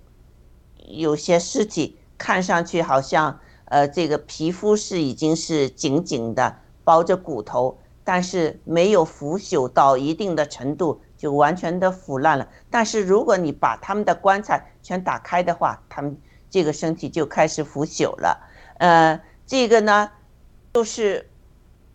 [0.87, 1.97] 有些尸体。
[2.17, 12.47] 看上去好像，呃，这个皮肤是已经是紧紧的包着骨头，但是没有腐朽到一定的程度，就完全的腐烂了。
[12.69, 16.17] 但是如果你把他们的棺材全打开的话，他们
[16.49, 18.47] 这个身体就开始腐朽了。
[18.77, 20.11] 呃，这个呢，
[20.73, 21.29] 就是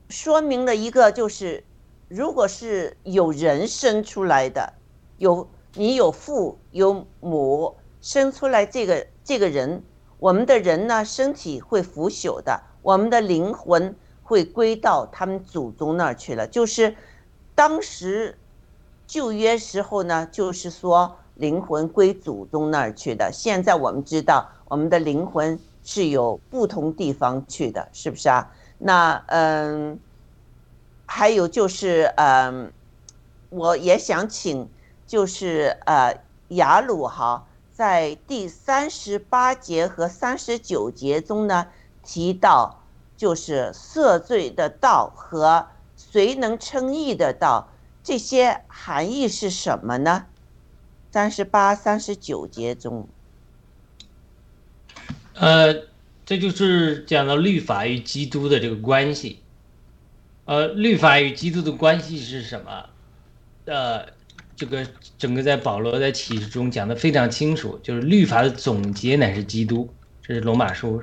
[0.09, 1.65] 说明了一个，就是
[2.09, 4.73] 如果是有人生出来的，
[5.19, 9.85] 有你有父有母生出来这个这个人。
[10.19, 13.97] 我们的人呢，身体会腐朽的，我们的灵魂
[14.31, 16.47] 会归到他们祖宗那儿去了。
[16.47, 16.95] 就是
[17.57, 18.39] 当时
[19.09, 23.33] 旧约时候呢，就是说灵魂归祖宗那儿去的。
[23.33, 28.53] 现在我们知道，我们的灵魂是有不同地方去的，是不是啊？
[28.79, 29.99] 那嗯，
[31.07, 32.73] 还有就是嗯，
[33.49, 34.69] 我也想请，
[35.09, 36.15] 就是呃
[36.51, 37.45] 雅鲁哈。
[37.73, 41.67] 在第三十八节和三十九节中呢，
[42.05, 42.80] 提到
[43.21, 47.71] 就是赦罪的道和谁能称义的道，
[48.03, 50.25] 这些含义是什么呢？
[51.13, 53.07] 三十八、三十九节中，
[55.35, 55.83] 呃，
[56.25, 59.43] 这就是讲到律法与基督的这个关系。
[60.47, 62.87] 呃，律法与基督的关系是什么？
[63.67, 64.07] 呃。
[64.57, 69.89] 这个整个在保罗在启示中讲的非常清楚，就是律法的总结乃是基督，
[70.23, 71.03] 这是罗马书，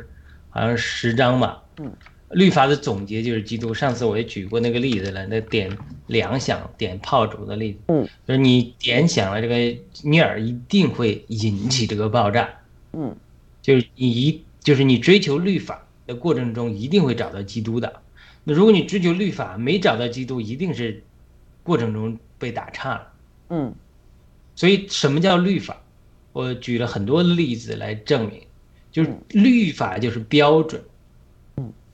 [0.52, 1.64] 好像十章吧。
[1.80, 1.92] 嗯，
[2.32, 3.74] 律法的总结就是基督。
[3.74, 7.80] 上次我也举过那个例子了，那点两响点炮竹的例子。
[7.88, 9.56] 嗯，就是你点响了这个
[10.04, 12.50] 尼尔，一定会引起这个爆炸。
[12.94, 13.16] 嗯，
[13.62, 18.02] 就是你一就是你追求律法的过程中，一定会找到基督的。
[18.44, 21.04] 那如果你追求律法没找到基督，一定是
[21.64, 23.08] 过程中被打岔了。
[23.50, 23.76] 嗯，
[24.56, 25.82] 所以什么叫律法？
[26.34, 28.42] 我举了很多例子来证明，
[28.92, 30.82] 就是律法就是标准。
[30.82, 30.88] 嗯，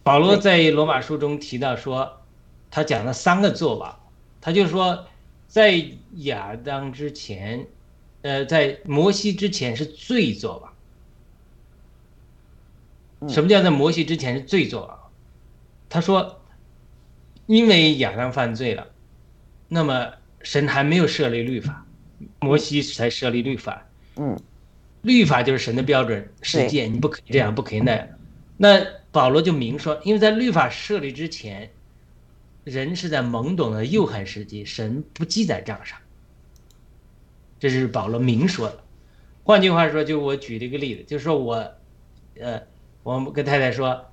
[0.04, 2.22] 保罗在罗马书中提到说，
[2.70, 4.00] 他讲了三个做法，
[4.42, 5.08] 他就说，
[5.48, 5.84] 在
[6.18, 7.66] 亚当之前，
[8.22, 10.74] 呃，在摩西之前是罪做法。
[13.30, 15.10] 什么叫在摩西之前是罪做法？
[15.90, 16.42] 他说，
[17.46, 18.88] 因为亚当犯罪了，
[19.68, 20.14] 那么。
[20.46, 21.86] 神还没有设立律法，
[22.42, 23.88] 摩西才设立律法。
[24.18, 24.38] 嗯，
[25.04, 28.06] 律法就是神的标准世界，你不可以这样，不可以那样。
[28.58, 31.70] 那保罗就明说，因为在律法设立之前，
[32.64, 36.00] 人是在懵懂的幼孩时期，神不记在账上。
[37.60, 38.84] 这是保罗明说的。
[39.44, 41.54] 换句话说，就我举了一个例子，就是说我，
[42.40, 42.60] 呃，
[43.04, 44.04] 我们跟太太说，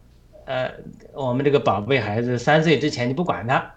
[0.44, 0.70] 呃，
[1.14, 3.74] 我们这个宝贝孩子三岁之前你不管他，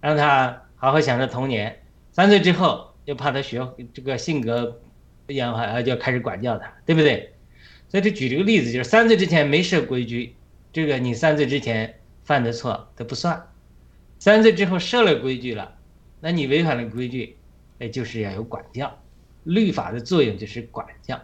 [0.00, 1.82] 让他好好享受童年，
[2.12, 3.60] 三岁之后又怕他学
[3.92, 4.80] 这个性格
[5.26, 7.34] 不一样的话，就要开始管教他，对不对？
[7.90, 10.36] 所以，这举这个例子，就是三岁之前没设规矩，
[10.72, 13.36] 这个你三岁之前犯的错都不算；
[14.20, 15.76] 三岁之后设了规矩了，
[16.20, 17.36] 那你违反了规矩，
[17.78, 18.96] 那就是要有管教。
[19.42, 21.20] 律法的作用就是管教，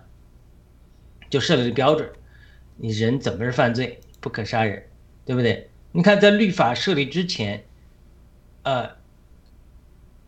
[1.30, 2.10] 就设了个标准，
[2.76, 4.82] 你人怎么是犯罪，不可杀人，
[5.24, 5.70] 对不对？
[5.92, 7.64] 你看，在律法设立之前，
[8.64, 8.90] 呃，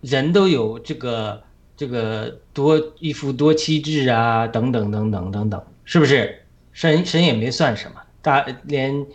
[0.02, 1.42] 人都有这个
[1.76, 5.64] 这个多一夫多妻制啊，等等等等等等。
[5.88, 6.44] 是不是？
[6.74, 9.06] 神神也没算什么，大连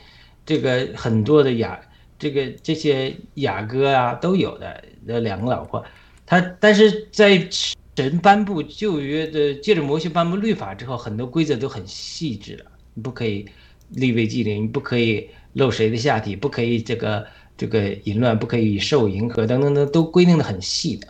[0.44, 1.80] 这个很多的雅
[2.18, 5.86] 这个这些雅歌啊都有的的两个老婆，
[6.26, 7.48] 他但是在
[7.96, 12.66] 神颁布旧约的，借着摩西颁布律法之后，很多规则都很细致了，
[12.96, 13.48] 你不可以
[13.90, 21.08] 立位祭灵，不可以露谁的下体，不可以这个这个淫乱，不可以受迎合等等等，都规定的很细的，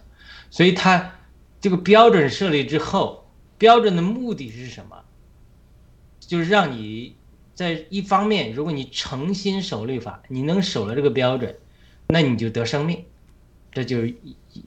[0.52, 1.10] 所以他
[1.62, 3.26] 这个标准设立之后，
[3.58, 4.98] 标准的目的是什么？
[6.28, 7.16] 就是让你
[7.54, 11.56] 在一方面，如果你诚心守律法，你能守了这个标准，
[12.08, 13.06] 那你就得生命。
[13.72, 14.16] 这就是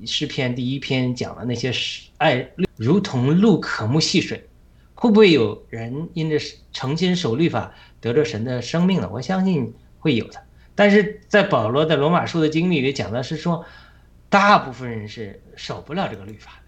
[0.05, 1.73] 诗篇第一篇讲的那些
[2.19, 4.49] 爱如同路可目细水，
[4.95, 6.37] 会不会有人因着
[6.73, 9.09] 诚心守律法得着神的生命呢？
[9.13, 10.43] 我相信会有的。
[10.75, 13.65] 但是在保罗在罗马书的经历里讲的是说，
[14.29, 16.61] 大部分人是守不了这个律法。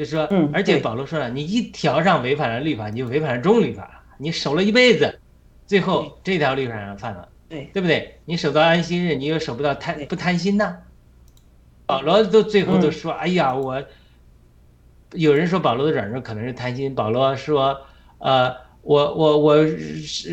[0.00, 3.90] 就是说，而且保罗说了，你一条上违反了律法，你就违反了众律法了。
[4.16, 5.20] 你守了一辈子，
[5.66, 8.18] 最后这条律法上犯了，对对不对？
[8.24, 10.74] 你守到安息日，你又守不到贪不贪心呐？
[11.84, 13.84] 保罗都最后都说，哎呀，我
[15.12, 16.94] 有人说保罗的软弱可能是贪心。
[16.94, 17.78] 保罗说，
[18.20, 19.66] 呃，我我我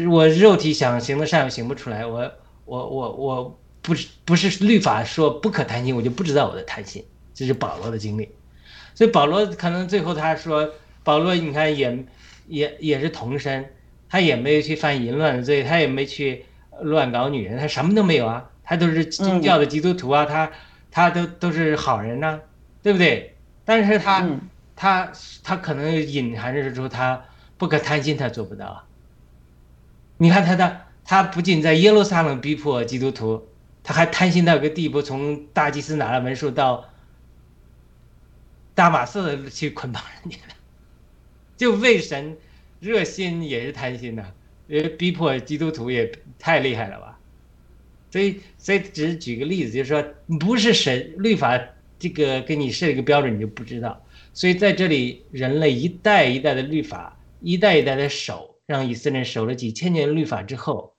[0.09, 2.31] 我肉体想行的善行不出来，我
[2.63, 7.03] 我我我不是不是律法说不可贪心，我就不知道我的贪心。
[7.33, 8.29] 这是保罗的经历。
[8.97, 10.67] 所以保罗可能最后他说，
[11.03, 12.03] 保罗你看也
[12.47, 13.63] 也也是童身，
[14.09, 16.45] 他也没有去犯淫乱的罪，他也没去
[16.81, 20.49] 乱搞女人，他什么都没有啊，他都是宗教的基督徒啊，他
[20.89, 22.39] 他都都是好人呐，
[22.81, 23.35] 对不对？
[23.65, 24.27] 但是他
[24.75, 25.11] 他
[25.43, 27.23] 他可能隐含着说他
[27.59, 28.83] 不可贪心，他做不到。
[30.17, 30.75] 你看他的
[31.05, 33.47] 他不仅在耶路撒冷逼迫基督徒，
[33.83, 36.85] 他还贪心到一个地步，从大祭司拿了文书到。
[38.77, 40.53] 大马色去捆绑人家的，
[41.57, 42.37] 就为神
[42.79, 44.35] 热心也是贪心的，
[44.69, 47.17] 呃，逼迫基督徒也太厉害了吧？
[48.11, 50.05] 所以，所以只是举个例子，就是说，
[50.39, 51.59] 不是神律法
[51.97, 53.99] 这个给你设一个标准，你就不知道。
[54.31, 60.93] 所以在这里，人类一代一代的律法，一代一代的守，让以色列守了几千年律法之后，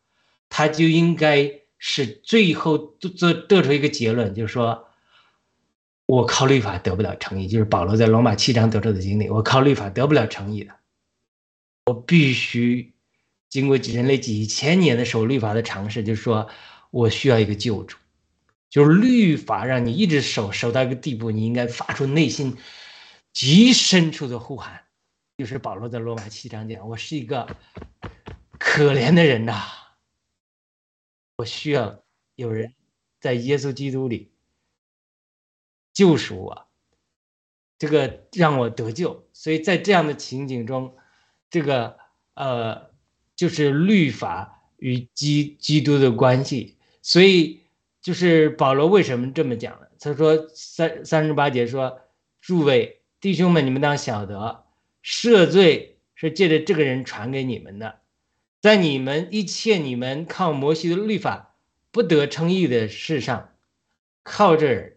[0.49, 1.49] 他就应该
[1.79, 4.88] 是最后得得出一个结论，就是说。
[6.09, 9.29] 我靠律法得不了诚意，就是保罗在罗马七章得出的经历。
[9.29, 10.75] 我靠律法得不了诚意的，
[11.85, 12.95] 我必须
[13.51, 16.49] 经过人类几千年的守律法的尝试，就是说
[16.91, 17.99] 我需要一个救主，
[18.71, 22.57] 就是律法让你一直守守到一个地步，你应该发出内心
[23.35, 24.85] 极深处的呼喊，
[25.37, 27.55] 就是保罗在罗马七章讲：我是一个
[28.59, 29.61] 可怜的人呐，
[31.37, 32.03] 我需要
[32.35, 32.73] 有人
[33.21, 34.33] 在耶稣基督里。
[35.99, 36.69] 救赎我，
[37.77, 40.95] 这个让我得救，所以在这样的情景中，
[41.51, 41.99] 这个
[42.35, 42.93] 呃，
[43.35, 46.77] 就是律法与基基督的关系。
[47.03, 47.63] 所以
[48.01, 49.89] 就是保罗为什么这么讲呢？
[49.99, 52.01] 他说三三十八节说
[52.41, 54.67] ：“诸位弟兄们，你们当晓得，
[55.03, 57.99] 赦罪是借着这个人传给你们的，
[58.61, 61.57] 在你们一切你们靠摩西的律法
[61.91, 63.53] 不得称义的事上，
[64.23, 64.97] 靠着。”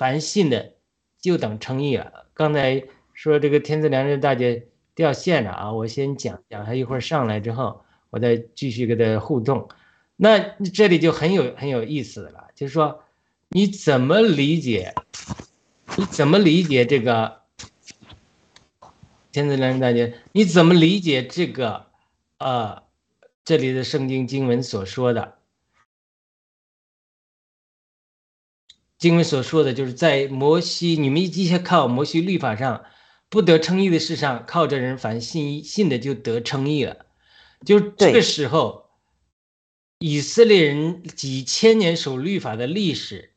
[0.00, 0.72] 凡信的
[1.20, 2.24] 就等称义了。
[2.32, 2.82] 刚才
[3.12, 9.68] 说这个天赐良知大姐掉线了啊，我先讲讲，她一会儿上来之后，我再继续跟她互动。
[10.16, 10.38] 那
[10.72, 13.02] 这里就很有很有意思了，就是说
[13.50, 14.94] 你怎么理解？
[15.98, 17.42] 你怎么理解这个
[19.32, 20.14] 天赐良知大姐？
[20.32, 21.84] 你怎么理解这个
[22.38, 22.84] 呃
[23.44, 25.34] 这里的圣经经文所说的？
[29.00, 32.84] 经文所说的就是在摩西，你们一切靠摩西律法上
[33.30, 37.06] 不得称义的事上，靠着人凡信信的就得称义了。
[37.64, 38.90] 就这个时候，
[40.00, 43.32] 以色列人几千年守律法的历史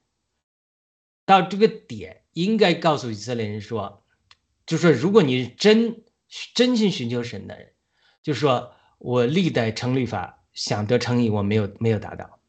[1.26, 4.04] 到这个点，应该告诉以色列人说，
[4.66, 6.04] 就说如果你是真
[6.54, 7.72] 真心寻求神的人，
[8.22, 12.42] 就说我历代称律法想得称义，我没有没有达到。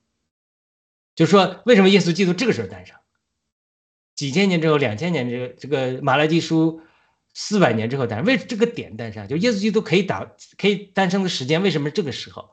[1.15, 2.97] 就说为什么耶稣基督这个时候诞生？
[4.15, 6.81] 几千年之后，两千年这个这个马拉基书
[7.33, 9.27] 四百年之后诞生，为这个点诞生？
[9.27, 12.51] 就耶稣基督可以打可以诞生的时间，为什么这个时候？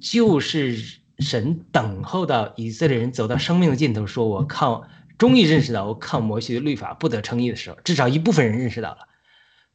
[0.00, 0.76] 就是
[1.18, 4.86] 神等候到以色列人走到生命的尽头，说我靠，
[5.16, 9.08] 终于认识到我靠摩西的律法不得称义的时候，至少一部分人认识到了，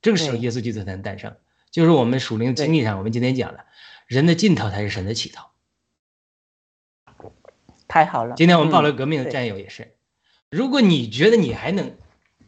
[0.02, 1.36] 这个时候耶稣基督才能诞生。
[1.72, 3.66] 就是我们属灵的经历上，我们今天讲的，
[4.06, 5.46] 人的尽头才是神的起头。
[7.88, 8.36] 太好了。
[8.36, 9.95] 今天我们报了革命的战友也是，
[10.56, 11.97] 如果你觉得你还能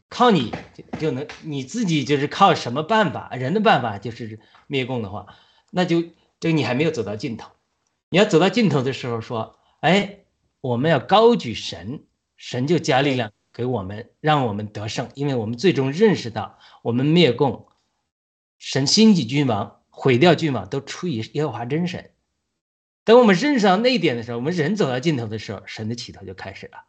[0.08, 5.36] 靠你就就能你自己就是靠什么办法，人的办法就是灭共的话，
[5.72, 6.02] 那就
[6.40, 7.52] 这你还没有走到尽头。
[8.10, 10.20] 你要走到尽头的时候说，哎，
[10.62, 12.06] 我们要高举神，
[12.38, 17.68] 神就加力量给我们，让我们得胜，因为我们最终认识到我们灭共，
[18.58, 22.12] 神兴起君王，毁掉君王都出于耶和华真神。
[23.04, 26.86] 等我们认识到那一点的时候，我们人走到尽头的时候，神的起头就开始了。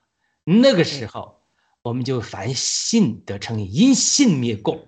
[0.51, 1.43] 那个时候，
[1.83, 4.87] 我们就凡信得称义，因信灭共。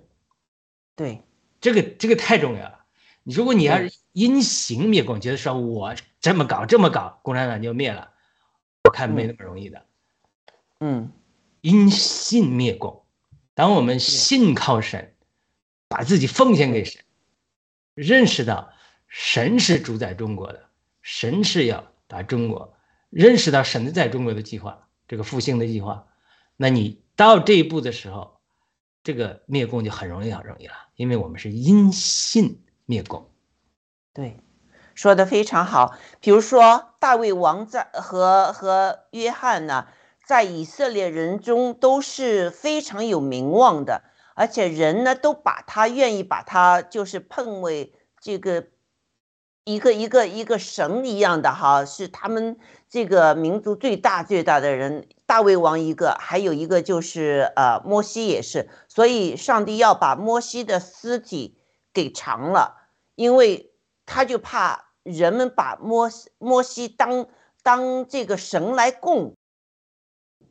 [0.96, 1.22] 对，
[1.60, 2.86] 这个这个太重要了。
[3.24, 8.10] 你如果你要是因行灭共，觉得说我这么搞这么搞，共产党就灭了，
[8.84, 9.84] 我看没那么容易的。
[10.78, 11.12] 嗯，
[11.60, 13.04] 因信灭共。
[13.52, 15.14] 当我们信靠神，
[15.88, 17.02] 把自己奉献给神，
[17.94, 18.72] 认识到
[19.08, 20.70] 神是主宰中国的。
[21.02, 22.74] 神是要把中国
[23.10, 26.06] 认识到神在中国的计划，这个复兴的计划。
[26.56, 28.38] 那你到这一步的时候，
[29.02, 33.28] 这个灭共就很容易很容易了，因为我们是因信灭共。
[34.14, 34.36] 对，
[34.94, 35.96] 说的非常好。
[36.20, 39.88] 比如说大卫王在和和约翰呢，
[40.24, 44.04] 在以色列人中都是非常有名望的，
[44.36, 48.68] 而且人呢都把他愿意把他就是奉为这个。
[49.64, 52.58] 一个一个一个神一样的哈，是他们
[52.90, 61.56] 这个民族最大最大的人，大卫王一个，还有一个就是呃摩西也是，所以上帝要把摩西的尸体
[61.94, 63.72] 给藏了，因为
[64.04, 67.28] 他就怕人们把摩摩西当
[67.62, 69.36] 当这个神来供，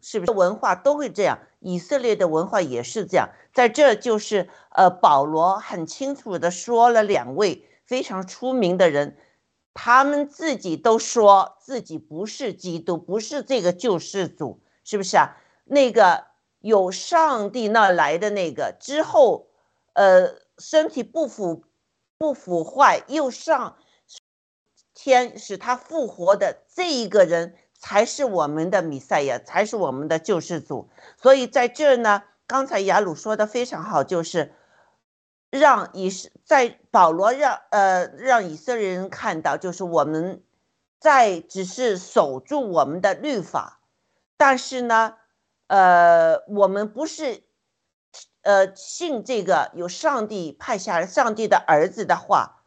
[0.01, 1.39] 是不是文化都会这样？
[1.59, 7.65] 以色列的文化也是这样，在这就是呃保罗很清楚的说了两位。
[7.85, 9.17] 非常出名的人，
[9.73, 15.37] 他们自己都说自己不是基督，不是这个救世主，是不是啊？
[15.63, 16.25] 那个
[16.59, 19.47] 有上帝那来的那个之后，
[19.93, 21.63] 呃，身体不腐
[22.17, 23.77] 不腐坏又上
[24.93, 30.89] 天使他复活的这一个人，才是我们的弥赛亚，才是我们的救世主。
[31.21, 34.53] 所以在这儿呢，刚才雅鲁说的非常好，就是。
[35.51, 40.43] 让以色在保罗让呃让以色列人看到，就是我们
[40.99, 43.79] 在只是守住我们的律法，
[44.37, 45.15] 但是呢，
[45.67, 47.41] 呃，我们不是
[48.43, 52.63] 呃信这个有上帝派下上帝的儿子的话，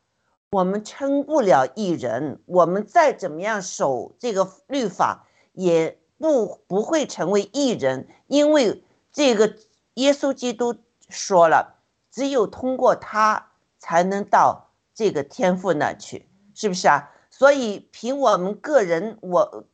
[0.51, 2.43] 我们称不了一人。
[2.47, 9.57] 我们再怎么样守这个律法，也不不会成为一人，因为这个
[9.95, 10.77] 耶稣基督
[11.09, 11.82] 说了。
[12.13, 17.11] 只有通过他才能到这个天赋那去，是不是啊？
[17.31, 19.65] 所以凭我们个人，我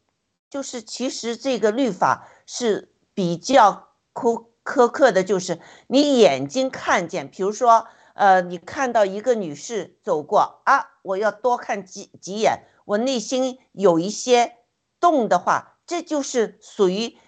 [0.48, 14.58] 就是其实这个律法是比较苛苛刻的，就是你眼睛看见，比如说，呃，你看到一个女士走过啊，我要多看几几眼，我内心有一些
[15.00, 17.18] 动的话，这就是属于。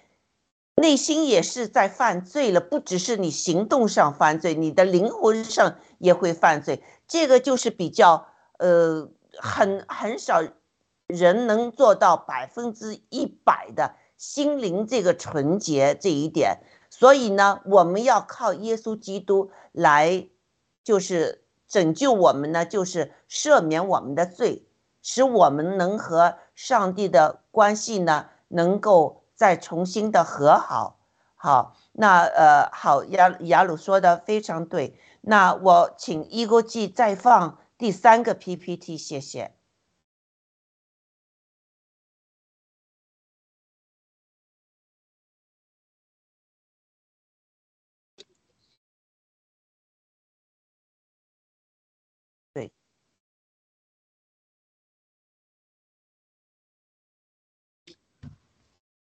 [0.75, 6.81] 内心也是在犯罪了，不只是你行动上犯罪，你的灵魂上也会犯罪。
[7.07, 8.25] 这个就是比较
[8.57, 10.41] 呃，很很少
[11.07, 16.59] 人能做到百分之一百的心灵这个纯洁这一点。
[16.89, 20.29] 所以呢，我们要靠耶稣基督来，
[20.83, 24.65] 就是拯救我们呢，就是赦免我们的罪，
[25.01, 29.20] 使我们能和上帝的关系呢，能够。
[29.41, 30.99] 再重新的和好，
[31.35, 34.99] 好，那呃，好，雅雅鲁说的非常对。
[35.21, 39.55] 那我请一国际再放第三个 PPT，谢谢。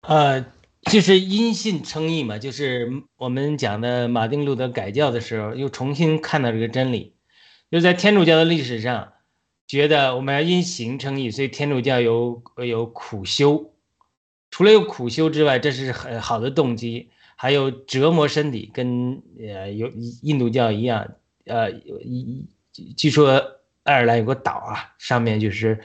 [0.02, 0.44] 呃，
[0.92, 7.14] 就是因信称义嘛，就是我们讲的马丁路德改教的时候，又重新看到这个真理，
[7.70, 9.14] 就在天主教的历史上，
[9.68, 13.76] 觉得我们要因行称义，所以天主教有有苦修，
[14.50, 19.88] 除了有苦修之外，这是很好的动机，还有折磨身体，跟呃有
[20.24, 21.14] 印度教一样，
[21.46, 21.72] 呃
[22.98, 25.80] 据说爱尔兰有个岛啊，上面就是。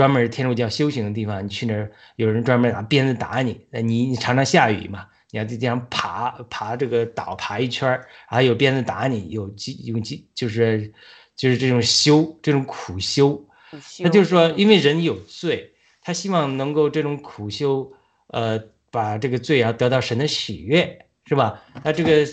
[0.00, 3.66] 专门天主教修行的地方，你去那儿，有人专门拿鞭子打你。
[3.68, 10.90] 那你你常常下雨嘛，你要在地上爬爬这个岛爬一圈儿，还有鞭子打你，有机有机就是
[11.36, 13.46] 就是这种修这种苦修。
[13.98, 15.70] 那就是说，因为人有罪，
[16.00, 17.92] 他希望能够这种苦修，
[18.28, 18.58] 呃，
[18.90, 21.62] 把这个罪啊得到神的喜悦，是吧？
[21.84, 22.26] 那这个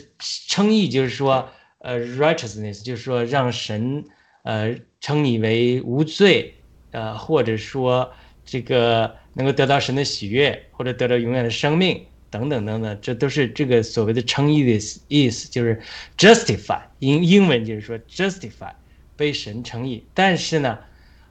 [0.48, 1.50] 称义就是说，
[1.80, 4.06] 呃，righteousness 就是说让神
[4.44, 6.54] 呃称你为无罪。
[6.92, 8.12] 呃，或者说
[8.46, 15.82] 这个能够得到神的喜悦，或者得到永远的生命，等等等等，这都是这个所谓的称义的意思，就是
[16.18, 18.72] justify，英英文就是说 justify，
[19.16, 20.06] 被神称义。
[20.14, 20.80] 但是呢，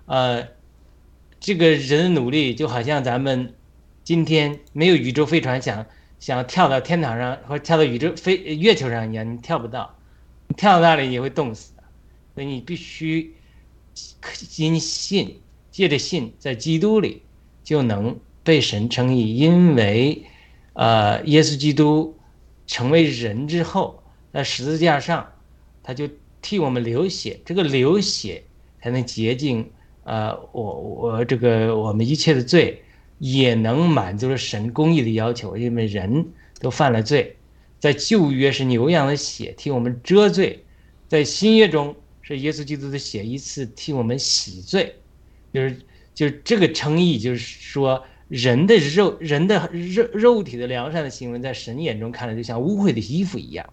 [0.05, 0.47] 呃，
[1.41, 3.55] 这个人的努力就好像咱们
[4.05, 5.87] 今天没有宇宙飞船想
[6.21, 9.99] 想跳到天堂上或跳到宇宙飞月球上一样，你跳不到，
[10.49, 11.83] 你跳到那里你会冻死的，
[12.35, 13.35] 所以你必须
[14.59, 15.41] 因信。
[15.77, 17.21] 借着信，在基督里
[17.63, 20.23] 就能被神称义，因为，
[20.73, 22.17] 呃，耶稣基督
[22.67, 24.03] 成为人之后，
[24.33, 25.31] 在十字架上，
[25.83, 26.09] 他就
[26.41, 28.43] 替我们流血，这个流血
[28.81, 29.71] 才能洁净，
[30.05, 32.83] 呃，我我这个我们一切的罪，
[33.19, 36.27] 也能满足了神公义的要求，因为人
[36.59, 37.37] 都犯了罪，
[37.79, 40.65] 在旧约是牛羊的血替我们遮罪，
[41.07, 44.97] 在新约中是耶稣基督的血一次替我们洗罪。
[45.57, 45.77] 就是
[46.15, 53.67] 就是这个称义，就是说人的肉人的肉肉体的良善的行为，在神眼中看来就像污秽的衣服一样，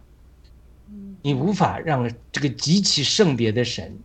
[1.22, 4.00] 你无法让这个极其圣别的神，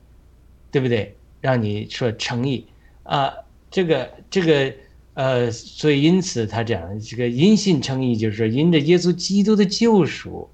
[0.72, 1.14] 对不对？
[1.40, 2.66] 让你说诚意
[3.04, 3.32] 啊，
[3.70, 4.74] 这个这个
[5.14, 10.50] 呃，所以因此他讲这个因信称义，就是说因着耶稣基督的救赎，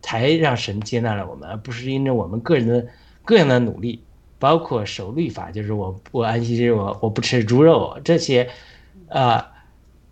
[0.00, 2.86] 才让神接纳了我们，而不是因着我们个人的
[3.26, 4.00] 各样的努力。
[4.42, 8.50] 包括守律法，就是我我安息日我我不吃猪肉这些，
[9.08, 9.52] 啊，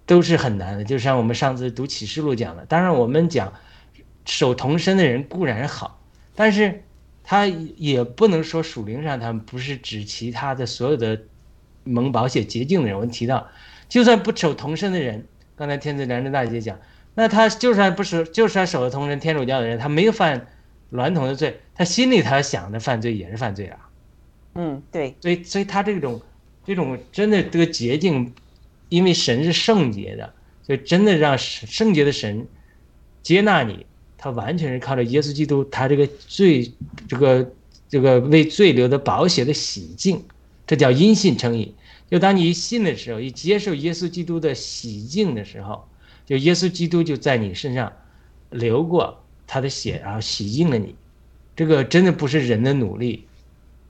[0.06, 0.84] 都是很难的。
[0.84, 3.52] 就像我们上次读启示录讲的，当然我们讲
[4.24, 6.00] 守童身的人固然好，
[6.36, 6.84] 但是
[7.24, 11.20] 他也不能说属灵上他们不是指其他的所有的
[11.82, 12.94] 蒙保险捷径的人。
[12.94, 13.48] 我们提到，
[13.88, 15.26] 就算不守童身的人，
[15.56, 16.78] 刚才天子良知大姐讲，
[17.16, 20.46] 那他就算不守，就算守了童身天主教的人，他没有犯
[20.92, 23.89] 娈童的罪，他心里他想的犯罪也是犯罪啊。
[24.54, 26.20] 嗯，对，所以，所以他这种，
[26.66, 28.32] 这种真的这个捷径，
[28.88, 30.32] 因为神是圣洁的，
[30.62, 32.46] 所以真的让圣洁的神
[33.22, 33.86] 接纳你，
[34.18, 36.72] 他完全是靠着耶稣基督他这个罪，
[37.08, 37.52] 这个
[37.88, 40.22] 这个为罪流的宝血的洗净，
[40.66, 41.74] 这叫因信称义。
[42.10, 45.88] 就当你信的时候，一接受耶稣基督的洗净的时候，
[46.26, 47.92] 就耶稣基督就在你身上
[48.50, 50.96] 流过他的血，然后洗净了你。
[51.54, 53.26] 这个真的不是人的努力。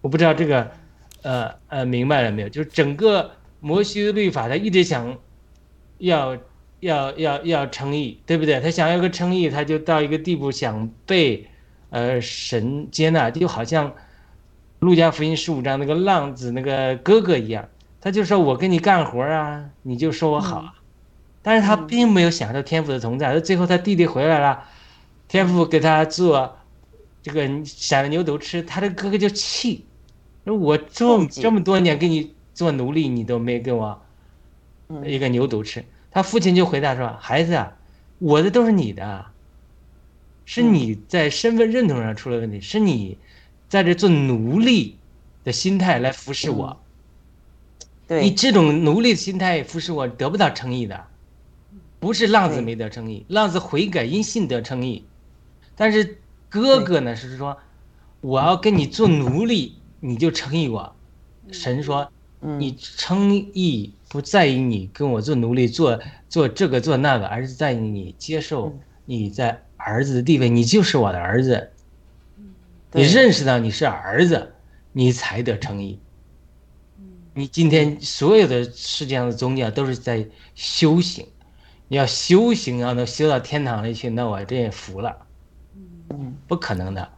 [0.00, 0.70] 我不知道这个，
[1.22, 2.48] 呃呃，明白了没有？
[2.48, 3.30] 就是整个
[3.60, 5.18] 摩西的律法，他一直想
[5.98, 6.36] 要
[6.80, 8.58] 要要要称义，对不对？
[8.60, 11.46] 他想要个称义，他就到一个地步，想被
[11.90, 13.92] 呃神接纳，就好像
[14.78, 17.68] 路加福音十五章那个浪子那个哥哥一样，
[18.00, 20.72] 他就说我跟你干活啊，你就说我好，
[21.42, 23.34] 但是他并没有享受天赋的同在。
[23.34, 24.64] 他最后他弟弟回来了，
[25.28, 26.56] 天赋给他做
[27.22, 29.84] 这个闪了牛犊吃，他的哥哥就气。
[30.44, 34.02] 我这么这么多年给你做奴隶，你都没给我
[35.04, 35.84] 一个牛犊吃。
[36.10, 37.76] 他父亲就回答说：“孩子啊，
[38.18, 39.26] 我的都是你的，
[40.44, 43.16] 是你在身份认同上出了问题，是你
[43.68, 44.96] 在这做奴隶
[45.44, 46.80] 的心态来服侍我。
[48.08, 51.06] 你这种奴隶的心态服侍我，得不到诚意的，
[52.00, 55.04] 不是浪子没得诚意，浪子悔改因信得诚意。
[55.76, 56.18] 但是
[56.48, 57.56] 哥哥呢，是说
[58.20, 60.96] 我要跟你做奴隶。”你就称义我，
[61.52, 68.74] 神说，你称义不在于你跟我做奴隶做做这个做那个，而是在于你接受
[69.04, 71.70] 你在儿子的地位，你就是我的儿子。
[72.92, 74.54] 你认识到你是儿子，
[74.92, 75.98] 你才得称义。
[77.34, 81.26] 你今天所有的世界上的宗教都是在修行，
[81.88, 85.26] 你要修行要能修到天堂里去，那我这也服了。
[86.48, 87.10] 不可能的，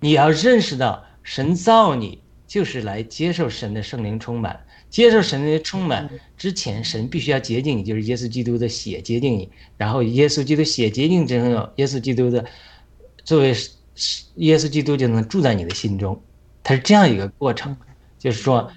[0.00, 1.04] 你要认识到。
[1.26, 4.64] 神造你就是来接受神的圣灵充满。
[4.88, 6.08] 接受神的充满
[6.38, 9.50] 之前，神必须要洁净你，就是耶稣基督的血洁净你。
[9.76, 12.44] 然后耶稣基督血洁净之后，耶稣基督的
[13.24, 13.52] 作为
[14.36, 16.22] 耶稣基督就能住在你的心中。
[16.62, 17.76] 它是这样一个过程，
[18.18, 18.70] 就是说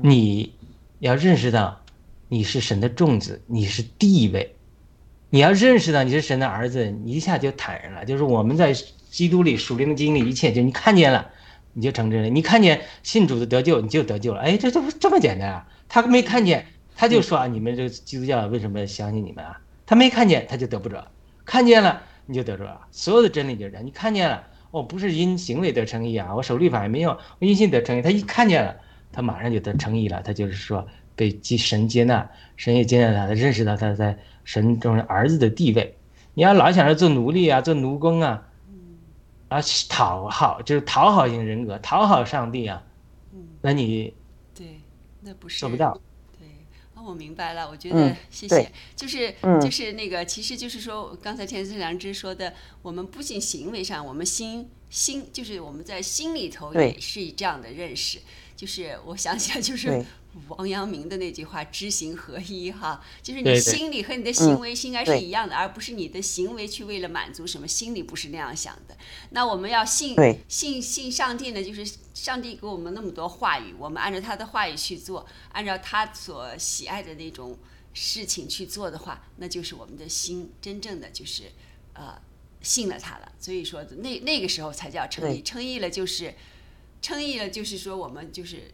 [0.00, 0.54] 你
[1.00, 1.84] 要认识到
[2.28, 4.54] 你是神的种子，你是地位。
[5.30, 8.04] 你要认识到你是神的儿子，你一下就坦然了。
[8.04, 8.72] 就是我们在
[9.10, 11.28] 基督里属灵的经历，一切就你看见了。
[11.72, 12.28] 你就成真了。
[12.28, 14.40] 你看见信主的得救，你就得救了。
[14.40, 15.66] 哎，这这不这么简单啊？
[15.88, 16.66] 他没看见，
[16.96, 19.60] 他就说啊，你们这个基督教为什么相信你们啊？
[19.86, 21.04] 他没看见，他就得不着；
[21.44, 22.80] 看见了，你就得着了。
[22.90, 23.86] 所有的真理就是这样。
[23.86, 28.02] 你看见了，哦，不是因行为得成义啊，我守律法也没用，我因信得成义。
[28.02, 28.76] 他一看见了，
[29.12, 30.22] 他马上就得成义了。
[30.22, 35.96] 他就是说被神接纳，神也接纳他，他认识到他在神中儿子的地位。
[36.34, 38.44] 你要老想着做奴隶啊，做奴工啊。
[39.52, 42.82] 啊，讨好就是讨好型人格，讨好上帝啊，
[43.32, 44.14] 嗯，那你
[44.54, 44.80] 对，
[45.20, 46.00] 那不是做不到。
[46.38, 46.48] 对，
[46.94, 58.18] 啊，我明白了，我觉得谢谢，就是就是那个，其实就是说，刚才天赐良知说的，我们不仅行为上，我们心心就是我们在心里头也是以这样的认识，
[58.56, 60.04] 就是我想起来就是。
[60.48, 68.96] 王阳明的那句话“知行合一”哈，就是你心里和你的行为应该是一样的，而不是你的行为去为了满足什么，心里不是那样想的。
[69.30, 70.16] 那我们要信
[70.48, 77.58] 信信上帝呢，就是上帝给我们那么多话语，我们按照他的话语去做，按照他所喜爱的那种
[77.92, 81.42] 事情去做的话，那就是我们的心真正的就是
[81.92, 82.18] 呃
[82.62, 83.30] 信了他了。
[83.38, 86.34] 所以说那那个时候才叫称义，称义了就是
[87.02, 88.72] 称义了，就是说我们就是。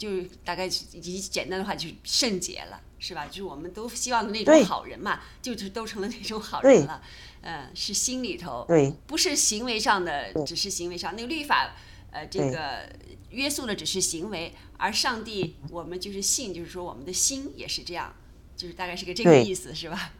[0.00, 3.26] 就是大概以简单的话就是圣洁了，是吧？
[3.26, 7.02] 就是我们都希望的那种好人嘛，就是都成了那种好人了。
[7.42, 11.14] 嗯，是心里头，对不是行为上的，只是行为上。
[11.14, 11.74] 那个律法，
[12.12, 12.88] 呃，这个
[13.28, 18.14] 约束的只是行为，而上帝，我们就是信，就是说我们的心也是这样，
[18.56, 20.12] 就是大概是个这个意思，是吧？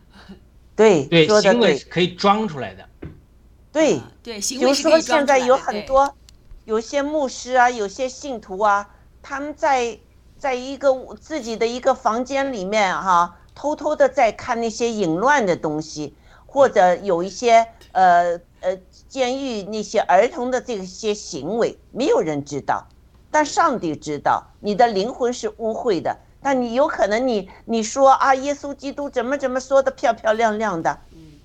[0.76, 2.86] 对，对，行为可以装出来的。
[3.72, 6.14] 对，对，比如说现在有很多，
[6.66, 8.96] 有些牧师啊，有些信徒啊。
[9.22, 9.98] 他们在
[10.38, 16.14] 在一个自己的一个房间里面哈，偷偷的在看那些淫乱的东西，
[16.46, 22.86] 或者有一些呃呃监狱那些儿童的这些行为，没有人知道，
[23.30, 24.46] 但上帝知道。
[24.60, 30.98] 你的灵魂是污秽的，但你有可能你你说啊，耶稣基督怎么怎么说的漂漂亮亮的，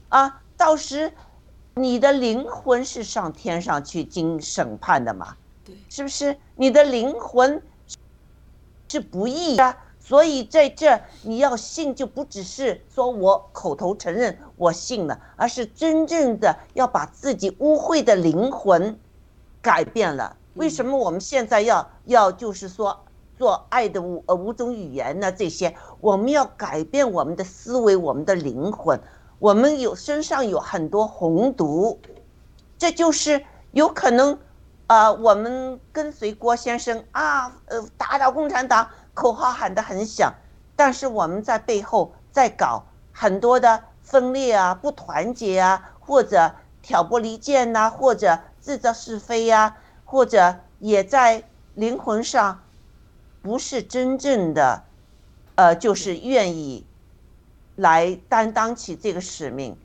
[0.10, 1.12] 啊，到时
[1.76, 5.36] 你的灵魂是上天上去经审判的嘛？
[5.90, 7.62] 是不是你的灵魂
[8.88, 9.76] 是不义的？
[10.00, 19.00] 所以在这你要信，就不只是说我口头承认我信了，而是真正的要把自己污秽的灵魂
[19.64, 20.38] 改变了。
[20.54, 23.04] 为什么我们现在要要就是说
[23.36, 25.32] 做爱的五呃五种语言呢？
[25.32, 29.02] 这些我们要改变我们的思维，我们的灵魂。
[29.40, 32.00] 我们有身上有很多红毒，
[32.78, 34.38] 这就是有可能。
[34.88, 40.32] 啊，我们跟随郭先生啊，呃，打倒共产党，口号喊得很响，
[40.76, 52.62] 但是我们在背后在搞很多的分裂啊、不团结啊，或者挑拨离间呐，或者制造是非呀，或者也在灵魂上
[53.42, 54.84] 不是真正的，
[55.56, 56.86] 呃，就是愿意
[57.76, 59.76] 来担当起这个使命，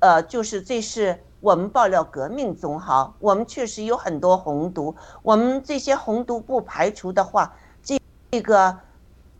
[0.00, 1.22] 呃，就是这是。
[1.44, 4.96] 我们爆料革命总好，我们确实有很多红毒。
[5.22, 8.78] 我们这些红毒不排除的话，这这个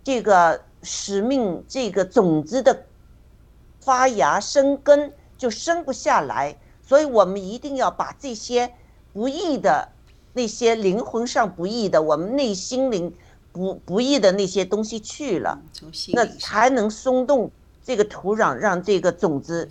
[0.03, 2.85] 这个使命这个种子的
[3.81, 6.55] 发芽生根就生不下来。
[6.83, 8.71] 所以我们一定要把这些
[9.15, 9.89] 不义的
[10.35, 13.11] 那些灵魂上不义的，我们内心灵
[13.51, 15.59] 不不义的那些东西去了，
[16.13, 17.51] 那才能松动
[17.83, 19.71] 这个土壤，让这个种子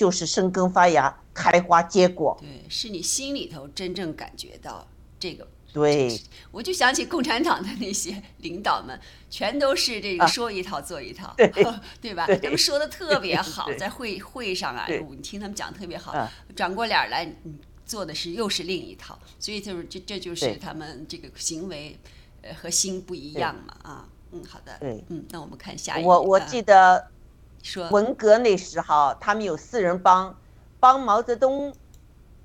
[0.00, 1.14] 就是生根发芽。
[1.34, 4.86] 开花结果，对，是你心里头真正感觉到
[5.18, 5.46] 这个。
[5.72, 6.20] 对，
[6.50, 8.98] 我就想起共产党的那些领导们，
[9.30, 11.48] 全都是这个说一套做一套，对
[12.00, 12.26] 对吧？
[12.26, 17.32] 他们说的特别好，在会会上啊，你听他们讲特别好，转过脸来，
[17.86, 19.18] 做的是又是另一套。
[19.38, 21.98] 所以就是这，这就是他们这个行为，
[22.42, 27.08] 呃，和心不一样嘛，啊，嗯，好的，对，嗯，那我们看下一我我记得，
[27.90, 30.36] 文革那时候，他们有四人帮。
[30.82, 31.74] 帮毛泽东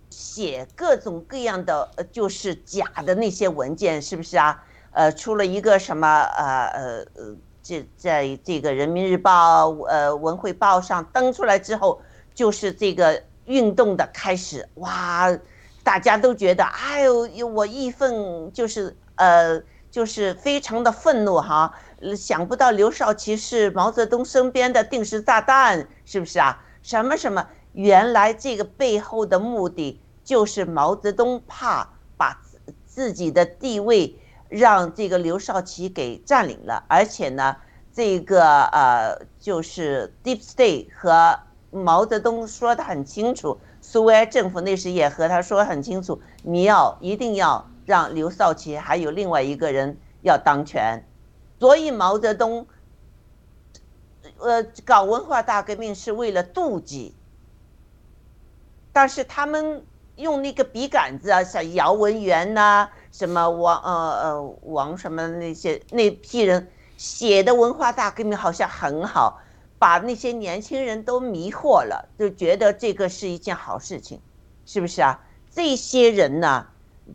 [0.09, 4.61] 写各种各样的，就是假的那些文件，是不是啊？
[4.91, 12.01] 呃，出了一个什么，呃呃呃，这在这个人民日报、呃文汇报上登出来之后，
[12.33, 14.67] 就是这个运动的开始。
[14.73, 15.31] 哇，
[15.81, 21.73] 大家都觉得，哎呦，我义愤就是呃，就是非常的愤怒哈，
[22.13, 26.61] 想不到刘少奇是毛泽东身边的定时炸弹，是不是啊？
[26.83, 32.41] 什么什么，原来这个背后的目的就是毛泽东怕把
[32.85, 37.55] 自己的地位让这个刘少奇给占领了，而且呢，
[37.93, 41.39] 这个呃就是 Deep State 和
[41.71, 51.03] 毛泽东说的很清楚，苏维埃政府那时也和他说很清楚，你要一定要让刘少奇还有另外一个人要当权，
[51.65, 52.67] 所以毛泽东，
[54.37, 57.15] 呃，搞文化大革命是为了妒忌，
[58.93, 59.83] 但是他们
[60.15, 63.91] 用那个笔杆子啊，像姚文元呐、什么王呃
[64.21, 69.39] 呃王什么那些那批人写的文化大革命好像很好，
[69.79, 74.21] 把那些年轻人都迷惑了，就觉得这个是一件好事情，
[74.67, 75.19] 是不是啊？
[75.49, 76.67] 这些人呢，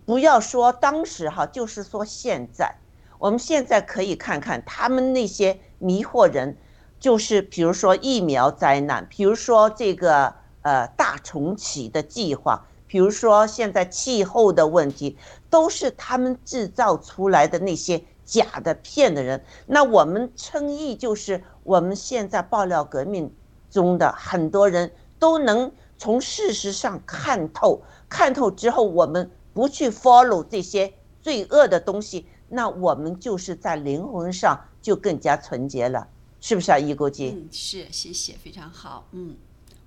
[0.04, 2.74] 不要说当时哈，就是说现在，
[3.20, 6.56] 我们现在可以看看他们那些迷惑人，
[6.98, 15.18] 就是比如说疫苗灾难，比如说这个呃大重启的计划，比如说现在气候的问题，
[15.50, 19.44] 都是他们制造出来的那些假的骗的人。
[19.66, 23.30] 那我们称义就是我们现在爆料革命
[23.70, 36.08] 中的很多人都能从事实上看透，看透之后，我们不去 follow 这些罪恶的东西，那我们就是在灵魂上就更加纯洁了，
[36.40, 37.36] 是不是啊，易国金？
[37.36, 39.06] 嗯，是，谢谢，非常好。
[39.12, 39.36] 嗯，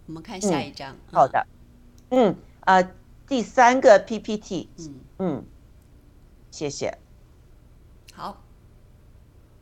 [0.07, 0.95] 我们看下一章。
[1.11, 1.45] 好的，
[2.09, 2.91] 嗯啊、呃
[3.27, 5.45] 第三个 PPT，嗯，嗯，
[6.51, 6.97] 谢谢。
[8.13, 8.37] 好，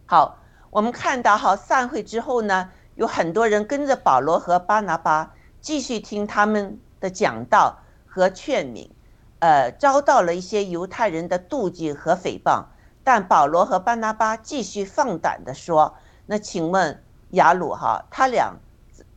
[0.05, 0.37] 好，
[0.69, 8.89] 我们看到哈，散会之后呢，有很多人跟着保罗和巴拿巴继续听他们的讲道和劝勉，
[9.39, 12.65] 呃，遭到了一些犹太人的妒忌和诽谤。
[13.03, 15.95] 但保罗和班拿巴继续放胆地说
[16.27, 18.53] ：“那请问雅鲁哈，他俩，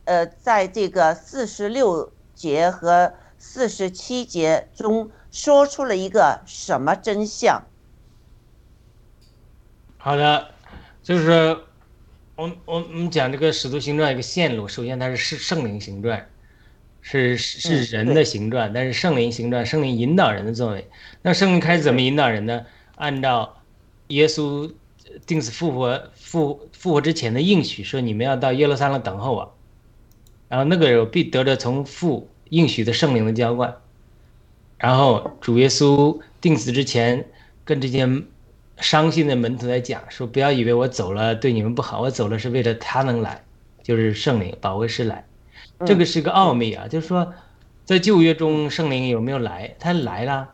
[0.05, 7.63] 呃，在这个四十六节和四十七节中说出了一个什么真相？”
[9.97, 10.49] 好的，
[11.03, 11.57] 就是
[12.35, 16.27] 我我我们讲这个使徒行传一个线路，首先它是是圣灵行传，
[17.01, 20.89] 是是嗯人的形状，但是圣灵形状，圣灵引导人的作为。
[21.21, 22.65] 那圣灵开始怎么引导人呢？
[22.95, 23.54] 按照
[24.07, 24.71] 耶稣
[25.25, 29.55] 定死复活复复活之前的应许，说你们要到耶路撒冷等候我，
[30.49, 33.77] 然后那个人必得着从父应许的圣灵的浇灌。
[34.77, 37.25] 然后主耶稣定死之前
[37.63, 38.07] 跟这些
[38.77, 43.43] 伤心的门徒在讲说，不要以为我走了对你们不好，我走了是为了他能来，
[43.81, 45.25] 就是圣灵保卫师来。
[45.85, 47.33] 这个是个奥秘啊，就是说，
[47.85, 49.75] 在旧约中圣灵有没有来？
[49.79, 50.49] 他来了，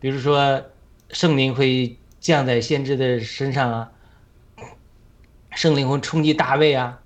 [0.00, 0.62] 比如说
[1.10, 3.92] 圣灵会降在先知的身上啊，
[5.50, 6.98] 圣灵会冲击大卫啊，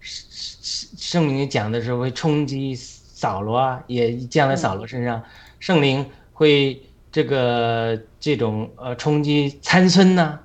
[0.00, 5.22] 圣圣灵讲的时候会冲击扫罗啊，也降在扫罗身上，
[5.60, 6.80] 圣灵会
[7.12, 10.40] 这个这种呃冲击参孙呐、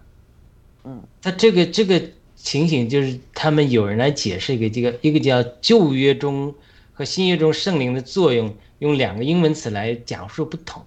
[0.83, 2.01] 嗯，他这个这个
[2.35, 6.53] 情形就是他们有人来解释一个这个一个叫旧约中
[6.91, 10.85] 和新约中圣灵的作用，用两个英文词来讲述不同。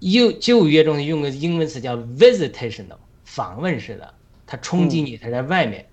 [0.00, 4.14] 旧旧约中用个英文词叫 visitational，访问式的，
[4.46, 5.86] 它冲击你，它在外面，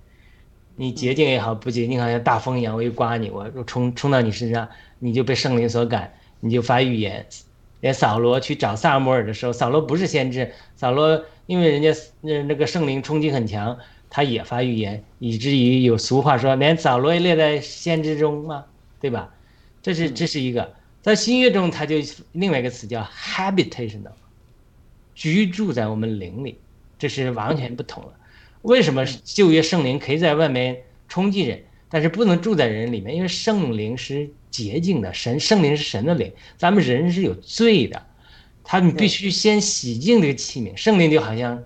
[0.75, 7.25] 你洁净也好，不洁净好像大风一样，我一刮你，我冲冲到你身上，你就被圣灵所感，你就发预言。
[7.81, 13.77] 连扫罗去找萨摩尔的时候，扫罗不是先知，扫罗因为人家那那个圣灵冲击很强，
[14.09, 18.65] 他也发预言，以至于有俗话说，连扫罗也列在先知中嘛，
[18.99, 19.31] 对吧？
[19.83, 20.73] 这是这是一个，
[21.05, 21.97] 在新约中，它就
[22.31, 24.13] 另外一个词叫 habitational，
[25.13, 26.57] 居住在我们灵里，
[26.97, 28.11] 这是完全不同了。
[28.63, 33.15] 为什么旧约圣灵可以在外面冲击人，但是不能住在人里面？
[33.15, 38.03] 因为圣灵是洁净的，神圣灵是神的灵，咱们人是有罪的，
[38.63, 40.75] 他们必须先洗净这个器皿。
[40.75, 41.63] 圣灵就好像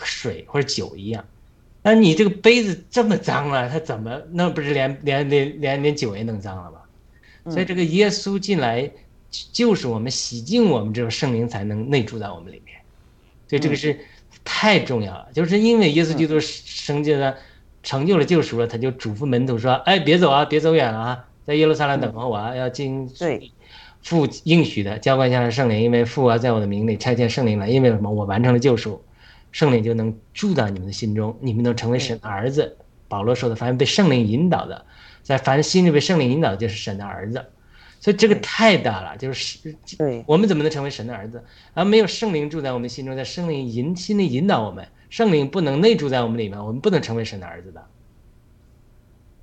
[0.00, 1.24] 水或者酒一样，
[1.82, 6.80] 那你这个杯子这么脏了，它怎么那不是连连连连连酒也弄脏了吗？
[7.50, 8.90] 所以这个耶稣进来，
[9.52, 12.76] 就是我们洗净我们这种圣灵才能内住在我们里面，
[13.48, 13.98] 所以这个是
[14.44, 15.28] 太重要了。
[15.34, 17.34] 就是因为耶稣基督生就了
[17.82, 23.50] 成就了救赎了，他就嘱咐门徒说：“哎，别走啊，别走远了啊，在耶路撒冷等候我啊，要进对
[24.00, 28.10] 父应许的浇灌下来圣灵，因为父啊在我的名里差遣圣灵来，因为什么？
[28.10, 29.02] 我完成了救赎，
[29.52, 32.76] 圣灵就能住到你们的心中，你们能成为神的儿子。
[33.08, 34.84] 保罗说的，凡被圣灵引导的。”
[35.24, 37.44] 在凡心里被圣灵引导的，就是神的儿子，
[37.98, 41.42] 所以这个太大了，就是对我们怎么能成为神的儿子？
[41.72, 47.84] 而没有圣灵住在我们心中，在圣灵引心里引导我们，圣灵不能内住在我们里面，我们不能成为神的儿子的。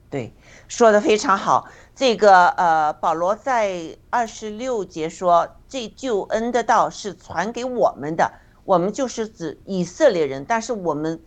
[0.09, 0.33] 对，
[0.67, 1.67] 说的非常好。
[1.95, 8.33] 这个呃，保罗在二十六节说，这救恩的道是传给我们的，
[8.65, 11.21] 我们就是指以色列人，但是我们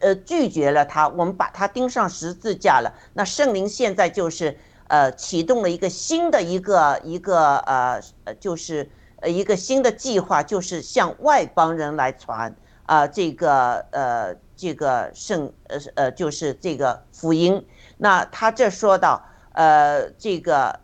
[0.00, 2.92] 呃拒绝了他，我们把他钉上十字架了。
[3.14, 4.58] 那圣灵现在就是
[4.88, 8.00] 呃启动了一个新的一个一个呃
[8.40, 12.54] 就是呃一个新的计划，就是向外邦人来传
[12.84, 17.66] 啊、这个呃这个圣呃呃就是这个福音。
[17.96, 20.80] 那他这说到，呃，这个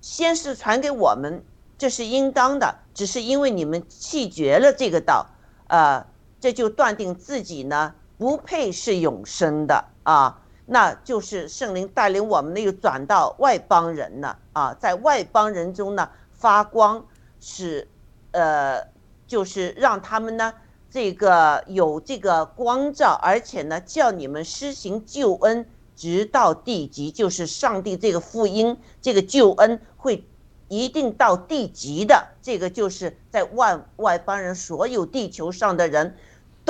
[0.00, 1.44] 先是传给我们，
[1.76, 5.26] 这是应当的，只是因为你们弃绝了这个道，
[5.68, 6.06] 呃，
[6.40, 17.06] 这就断定自己呢不配是永生的啊，那就是圣灵带领我们那个转到外邦人呢啊，在外邦人中呢发光，
[17.40, 17.86] 使
[18.32, 18.88] 呃，
[19.26, 20.52] 就是让他们呢。
[20.92, 25.64] 这个有这个光照，而且呢，叫你们施行救恩，
[25.94, 30.24] 直到地极，就是上帝这个福音，这个救恩会
[30.66, 32.26] 一定到地极的。
[32.42, 36.16] 这个就是在万外邦人所有地球上的人，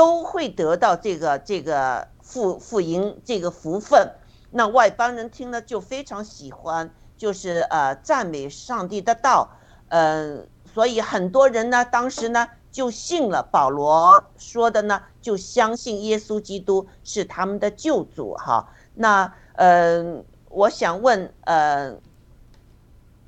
[0.01, 4.15] 都会得到这个这个福福音这个福分。
[4.51, 9.51] 那外邦人听了就非常喜欢，就是呃赞美上帝的道，
[9.89, 12.49] 嗯、所以很多人呢，当时呢。
[12.73, 18.69] 就信了保罗说的呢，就相信耶稣基督是他们的救主哈。
[18.95, 21.97] 那呃，我想问呃，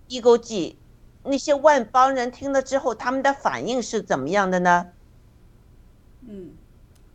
[0.06, 0.78] 一勾记
[1.24, 4.86] 那些外邦人听了之后，他们的反应是怎么样的呢？
[6.20, 6.52] 嗯，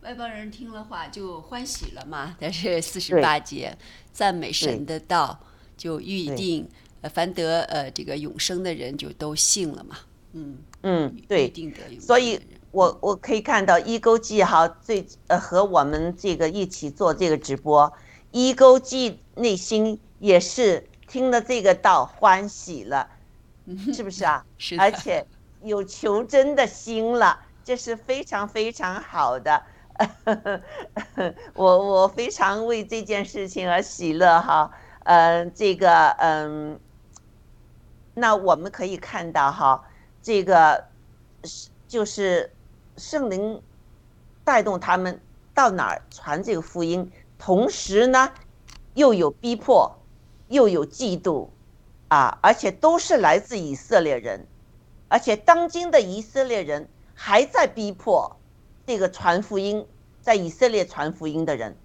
[0.08, 2.34] 外邦人听了话就欢喜了嘛。
[2.40, 3.76] 但是四十八节
[4.10, 5.38] 赞美神的道，
[5.76, 6.66] 就预定
[7.02, 9.98] 呃凡得呃这个永生的人就都信了嘛。
[10.32, 10.56] 嗯。
[10.82, 12.40] 嗯，对，定得永所以
[12.70, 17.92] 我我可以看到一勾记哈，最呃和我们这个一起做这个直播，
[18.30, 23.06] 一勾记内心也是听了这个道欢喜了，
[23.92, 24.42] 是不是啊？
[24.56, 25.26] 是的而且
[25.62, 29.62] 有求真的心了，这是非常非常好的。
[31.54, 34.70] 我我非常为这件事情而喜乐哈，
[35.04, 36.78] 嗯、这个嗯，
[38.14, 39.84] 那我们可以看到哈。
[40.22, 40.84] 这个
[41.44, 42.52] 是就是
[42.96, 43.62] 圣灵
[44.44, 45.20] 带动他们
[45.54, 48.30] 到哪儿传这个福音，同时呢
[48.94, 49.98] 又有逼迫，
[50.48, 51.48] 又有嫉妒，
[52.08, 54.46] 啊，而且都是来自以色列人，
[55.08, 58.36] 而且当今的以色列人还在逼迫
[58.88, 59.84] 这个传福音，
[60.22, 61.76] 在以色列传福音的人，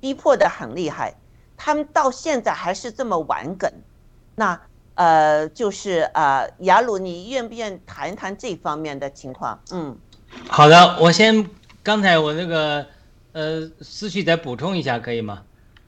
[0.00, 1.12] 逼迫的很厉害，
[1.56, 3.68] 他们到现在还是这么顽梗，
[4.36, 4.60] 那。
[4.94, 9.58] 呃，就是呃，雅鲁，你愿不愿谈一谈这方面的情况？
[9.72, 9.96] 嗯，
[10.46, 11.48] 好的，我先
[11.82, 12.86] 刚才我那个
[13.32, 15.42] 呃思绪再补充一下，可以吗？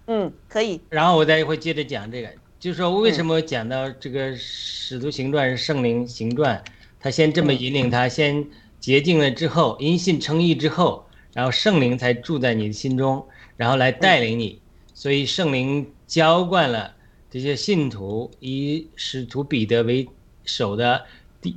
[0.06, 0.80] 嗯，可以。
[0.88, 6.64] 然后我再会接着讲这个，就是说为什么讲到这个使徒行传是圣灵行传，
[6.98, 8.42] 他先这么引领他，先
[8.84, 13.26] 洁净了之后，因信称义之后，然后圣灵才住在你的心中，
[13.56, 14.60] 然后来带领你，
[14.92, 16.92] 所以圣灵浇灌了。
[17.30, 20.06] 这些信徒以使徒彼得为
[20.44, 21.02] 首的
[21.40, 21.56] 第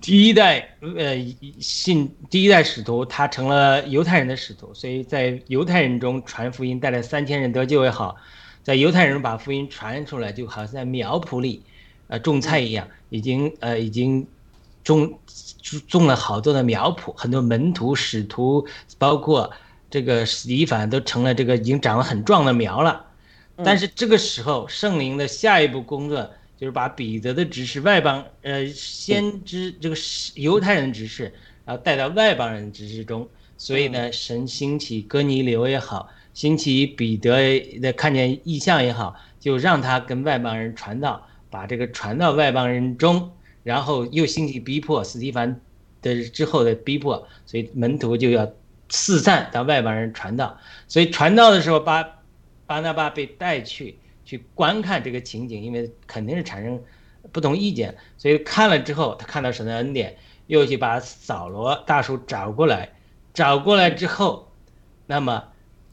[0.00, 1.16] 第一代呃
[1.58, 8.14] 信第一代使徒，他成了犹太人的使徒，所以在犹太人中传福音，带来三千人得救也好，
[8.62, 11.60] 在犹太人把福音传出来，就好像在苗圃里
[12.06, 14.24] 呃种菜一样，已经呃已经
[14.88, 15.18] 种
[15.86, 18.66] 种了好多的苗圃，很多门徒使徒，
[18.96, 19.50] 包括
[19.90, 23.04] 这个史蒂凡都成了这个已经长了很壮的苗了。
[23.62, 29.96] 但是这个时候，圣灵的下一步工作就是把彼得的指示外邦呃先知这个
[30.36, 31.34] 犹太人指示，
[31.66, 33.28] 然后带到外邦人指示中。
[33.58, 43.30] 所以呢，神兴起哥尼流也好，兴起彼得的看见异象也好，就让他跟外邦人传道，把这个传到外邦人中，
[43.68, 45.60] 然后又兴起逼迫斯蒂凡
[46.02, 48.50] 的之后的逼迫，所以门徒就要
[48.88, 50.58] 四散到外邦人传道。
[50.86, 52.14] 所以传道的时候巴。
[52.68, 53.96] 巴拿巴被带去
[54.26, 56.78] 去观看这个情景，因为肯定是产生
[57.32, 60.14] 不同意见，所以看了之后，他看到神的恩典，
[60.48, 62.90] 又去把扫罗大叔找过来，
[63.32, 64.52] 找过来之后，
[65.06, 65.42] 那么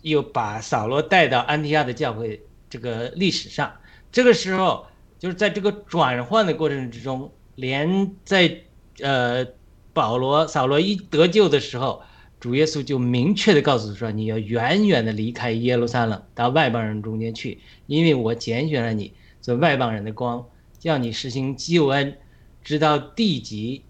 [0.02, 3.72] 又把扫罗带到安提亚的教会这个历史上。
[4.12, 4.86] 这个时候，
[5.18, 8.62] 就是在这个转换的过程之中，连在
[9.02, 9.48] 呃
[9.94, 12.02] 保罗扫罗一得救的时候。
[12.38, 20.46] 主耶稣就明确的告诉说：“你要远远的离开耶路撒冷，到外邦人中间去，因为我拣选了你做外邦人的光，
[20.78, 22.18] 叫你实行救恩，
[22.64, 23.82] 直到地极。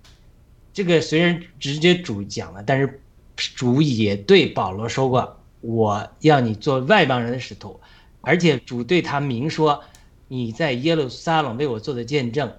[0.71, 3.01] 这个虽然直接主讲了，但是
[3.35, 7.77] 主也对保罗说过：“我要你做外邦人的使徒。”
[8.21, 9.83] 而且主对他明说
[10.29, 12.53] ：“你在耶路撒冷为我做的见证，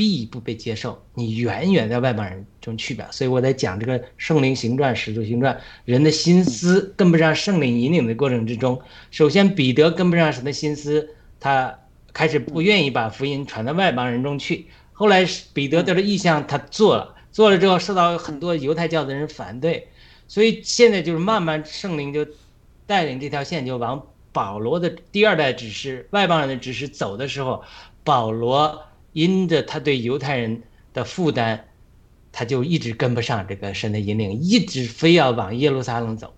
[0.00, 0.98] 必不被接受。
[1.12, 8.80] 你远远在外邦人中去吧。”所以我在讲这个圣灵行传、使徒行传，人的心思跟不上圣灵引领的过程之中，
[9.10, 11.06] 首先彼得跟不上神的心思，
[11.38, 11.78] 他
[12.14, 14.68] 开始不愿意把福音传到外邦人中去。
[14.94, 19.86] 后来彼得得了意向，他做了，做了之后受到很多犹太教的人反对，
[20.26, 22.26] 所以现在就是慢慢圣灵就
[22.86, 27.62] 带领这条线就往保罗的第二代指示、外邦人的指示走的时候，
[28.02, 28.82] 保罗
[29.12, 31.60] 因着他对犹太人的负担，
[32.32, 36.34] 他就一直跟不上这个神的引领，一直非要往耶路撒冷走，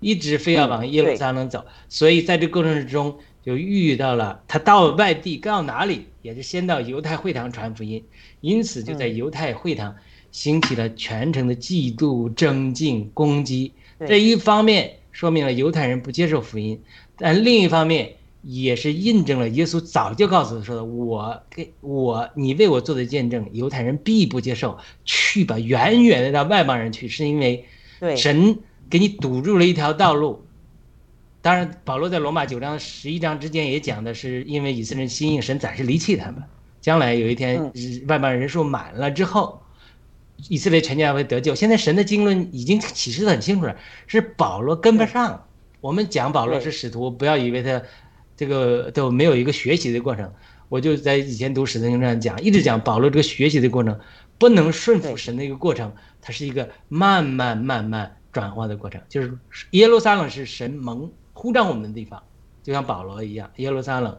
[0.00, 3.18] 一直非要往耶路撒冷走，所以在这过程之中。
[3.44, 8.04] 就遇到了他到外地，到哪里也是先到犹太会堂传福音，
[8.40, 9.96] 因此就在犹太会堂
[10.30, 13.72] 兴起了全城的嫉妒、争竞、攻击。
[14.06, 16.80] 这一方面说明了犹太人不接受福音，
[17.16, 24.78] 但另一方面也是印证了耶稣早就告诉他说的：“我给我你为我做的见证，犹太人必不接受。
[25.04, 27.64] 去吧，远远的到外邦人去，是因为
[28.16, 28.58] 神
[28.90, 30.44] 给你堵住了一条道路。”
[31.40, 36.40] 当然，保罗在罗马九章十一章之间也讲的是，因为以色列人心硬，神暂时离弃他们。
[36.80, 37.72] 将来有一天，
[38.06, 39.60] 外邦人数满了之后，
[40.48, 41.54] 以色列全家会得救。
[41.54, 43.76] 现在神的经纶已经启示的很清楚了，
[44.06, 45.44] 是保罗跟不上。
[45.80, 47.82] 我们讲保罗是使徒，不要以为他
[48.36, 50.32] 这个都没有一个学习的过程。
[50.68, 53.98] 我就在以前读使徒行传讲，一直讲保罗这个学习的过程，
[54.38, 59.00] 不能顺服神的一个过程，它是一个慢慢慢慢转化的过程。
[59.08, 59.36] 就是
[59.72, 61.10] 耶路撒冷是神蒙。
[61.34, 62.22] 呼召我们的地方，
[62.62, 64.16] 就像保罗一样，耶路撒冷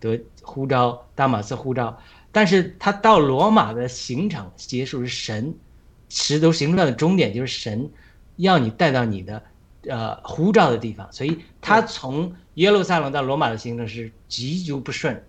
[0.00, 1.96] 得呼召，大马斯呼召，
[2.32, 5.54] 但是他到罗马的行程结束是神，
[6.08, 7.88] 使徒行传的终点就是神
[8.34, 9.42] 要你带到你的
[9.88, 15.22] 呃呼召的地方，所以他从耶路撒冷到罗马的行程是极足不顺，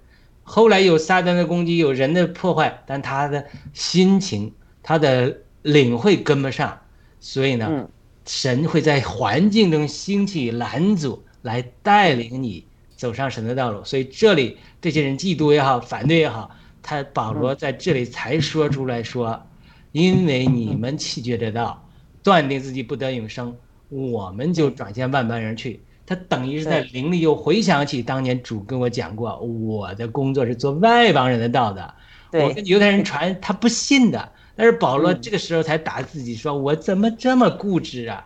[0.44, 4.52] 后来有撒旦的攻击，有人的破坏，但他的心情，
[4.84, 6.78] 他的领会跟不上，
[7.22, 7.88] 所以呢，
[8.26, 11.24] 神会在环境中兴起拦阻。
[11.44, 12.66] 来带领你
[12.98, 16.52] 走上神的道路，所以这里这些人嫉妒也好，反对也好，
[16.82, 19.48] 他保罗在这里才说出来说，
[19.94, 21.88] 因为你们弃绝这道，
[22.22, 23.56] 断定自己不得永生，
[23.88, 25.80] 我们就转向万般人去。
[26.08, 31.94] 他等于是在灵里又回想起当年主跟我讲过，我的工作是做外邦人的道的，
[32.32, 34.32] 我跟犹太人传，他不信的。
[34.56, 38.26] 但是保罗这个时候才打自己说，我怎么这么固执啊？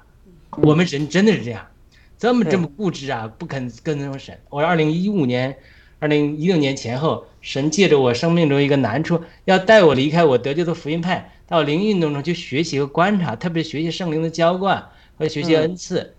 [0.61, 1.65] 我们人真的是这样。
[2.19, 4.37] 这么这么固执啊，不肯跟从神。
[4.51, 5.57] 我二零一五年、
[5.97, 16.13] 二零一六年前后，神借着我生命中一个难处，要带我离开我得救的福音派，到灵运动中去学习和观察，特别学习圣灵的浇灌和学习恩赐。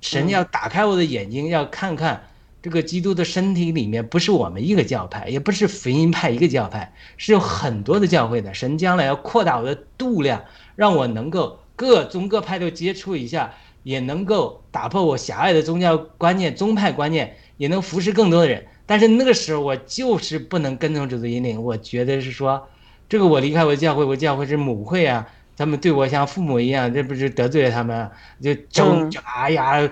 [0.00, 2.28] 神要打开我的眼睛，要看看
[2.62, 8.54] 这个基督的身体里面不是我们一个教派，也不是福音派一个教派，是有很多的教会的。
[8.54, 10.44] 神将来要扩大我的度量，
[10.74, 13.52] 让我能够各宗各派都接触一下。
[13.86, 18.66] 也能够打破我狭隘的宗教观念、宗派观念，也能服侍更多的人。
[18.84, 21.62] 但是那个时候，我就是不能跟从主的引领。
[21.62, 22.66] 我觉得是说，
[23.08, 28.10] 这个我离开我的教会，我教会是母会啊，他们对我像父母一样，这不是得罪了他们？
[28.40, 28.84] 就就
[29.24, 29.90] 哎呀，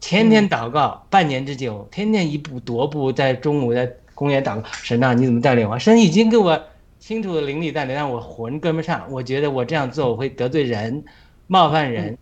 [0.00, 4.68] 天天祷告半年之久，天天一步踱步，在中午在公园祷告。
[4.72, 5.78] 神啊，你怎么带领我？
[5.78, 6.62] 神已经给我
[6.98, 9.06] 清楚的灵力带领，让我魂跟不上。
[9.10, 11.04] 我觉得我这样做我会得罪人，
[11.46, 12.16] 冒犯人。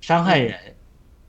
[0.00, 0.56] 伤害人，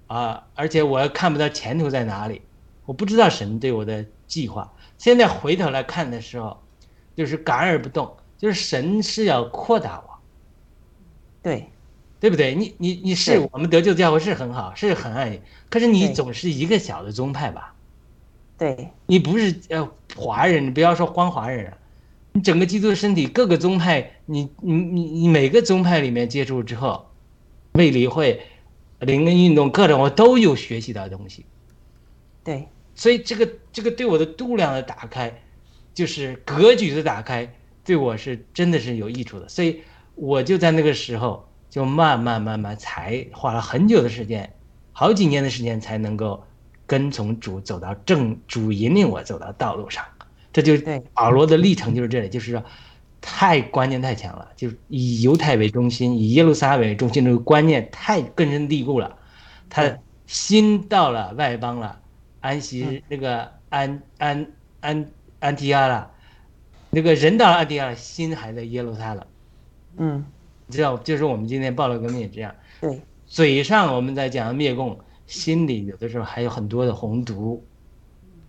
[0.05, 0.43] 啊！
[0.53, 2.39] 而且我看不到前途在哪里，
[2.85, 4.71] 我不知道神对我的计划。
[4.99, 6.55] 现在回头来看的时候，
[7.15, 10.18] 就是感而不动，就是神是要扩大我，
[11.41, 11.69] 对，
[12.19, 12.55] 对不对？
[12.55, 17.73] 你你你是我们得救教会是很好，是很爱你，可是你总是一个小的宗派吧？
[18.57, 21.73] 对，你不是呃华人，你不要说光华人，
[22.33, 27.09] 你整个基督的身体各个宗派，你你你你每个宗派里面接触之后，
[27.73, 28.41] 卫理会。
[28.99, 31.45] 灵恩运动各种我都有学习到东西，
[32.43, 35.41] 对，所以这个这个对我的度量的打开，
[35.93, 37.49] 就是格局的打开，
[37.85, 39.47] 对我是真的是有益处的。
[39.47, 39.79] 所以
[40.19, 44.53] 我就在那个时候就慢慢慢慢才花了很久的时间，
[44.91, 46.43] 好几年的时间才能够
[46.85, 50.03] 跟从主走到正主引领我走到道路上。
[50.51, 50.73] 这就
[51.13, 52.63] 保罗的历程就是这里，就是说。
[53.21, 59.17] 太观念太强了，就是以犹太为中心，以耶路撒冷为中心，这个观念太根深蒂固了。
[59.69, 59.93] 他
[60.25, 61.99] 心到了外邦了，
[62.39, 64.47] 安息那个安安
[64.79, 65.05] 安
[65.39, 66.09] 安提亚了，
[66.91, 69.21] 那个人到了安提阿，心还在耶路撒冷。
[69.99, 70.25] 嗯，
[70.65, 74.97] 你知道，就是我们今天暴乱革命也这样，对，嘴上我们在讲灭共，
[75.27, 77.63] 心里有的时候还有很多的红毒，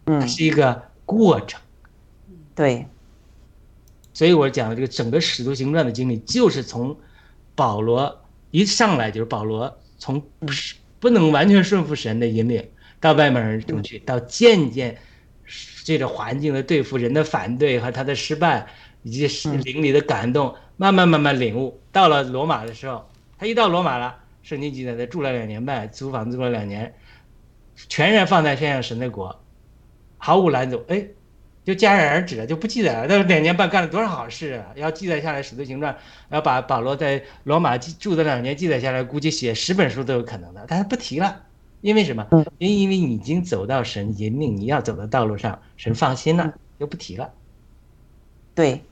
[0.06, 1.60] 它嗯，是一个过程。
[2.55, 2.86] 对，
[4.12, 6.97] 所以我讲的这个整个使徒行传的经历，就是从
[7.55, 12.66] 保罗一上来就是保罗从不是不能完全顺服神的引领，
[13.01, 14.97] 到外面人中去，到渐渐
[15.85, 18.66] 这个环境的对付、人的反对和他的失败，
[19.02, 19.60] 以及是嗯。
[19.62, 21.78] 灵里的感动，慢慢慢慢领悟。
[21.93, 26.94] 到了罗马的时候，他一到罗马了，圣经记载他住了两年半，租房子住了两年，
[27.77, 29.39] 全然放在天上神的国，
[30.16, 30.82] 毫无拦阻。
[30.89, 31.05] 哎，
[31.65, 33.07] 就戛然而止了，就不记载了。
[33.07, 34.73] 那两年半干了多少好事啊！
[34.74, 35.93] 要记载下来《使徒行传》，
[36.31, 40.65] 要把保罗在罗马记住的两年记载下来，估计写十本书都有可能的。
[40.66, 41.43] 但是不提了，
[41.82, 42.27] 因为什么？
[42.57, 47.31] 因因为你已经走到神引领你要走的道路上，神放心了，就不提了。
[48.55, 48.82] 对，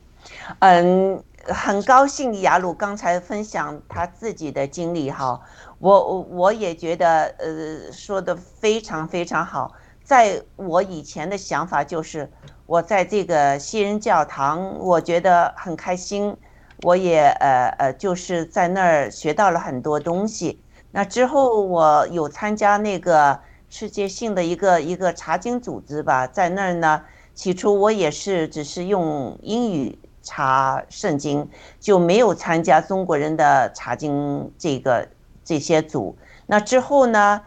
[0.58, 5.40] 嗯，很高兴雅鲁刚才分享他自己的经历哈，
[5.78, 9.74] 我我我也觉得呃说的非常非常好。
[10.02, 12.30] 在我以前的想法就是，
[12.66, 16.36] 我在这个西人教堂，我觉得很开心，
[16.82, 20.60] 我也呃呃就是在那儿学到了很多东西。
[20.90, 23.38] 那之后我有参加那个
[23.68, 27.02] 世界性的一个一个查经组织吧，在那儿呢。
[27.34, 29.96] 起初我也是只是用英语
[30.28, 31.48] 查圣经，
[31.80, 35.08] 就没有参加中国人的查经这个
[35.42, 36.14] 这些组。
[36.46, 37.40] 那之后呢，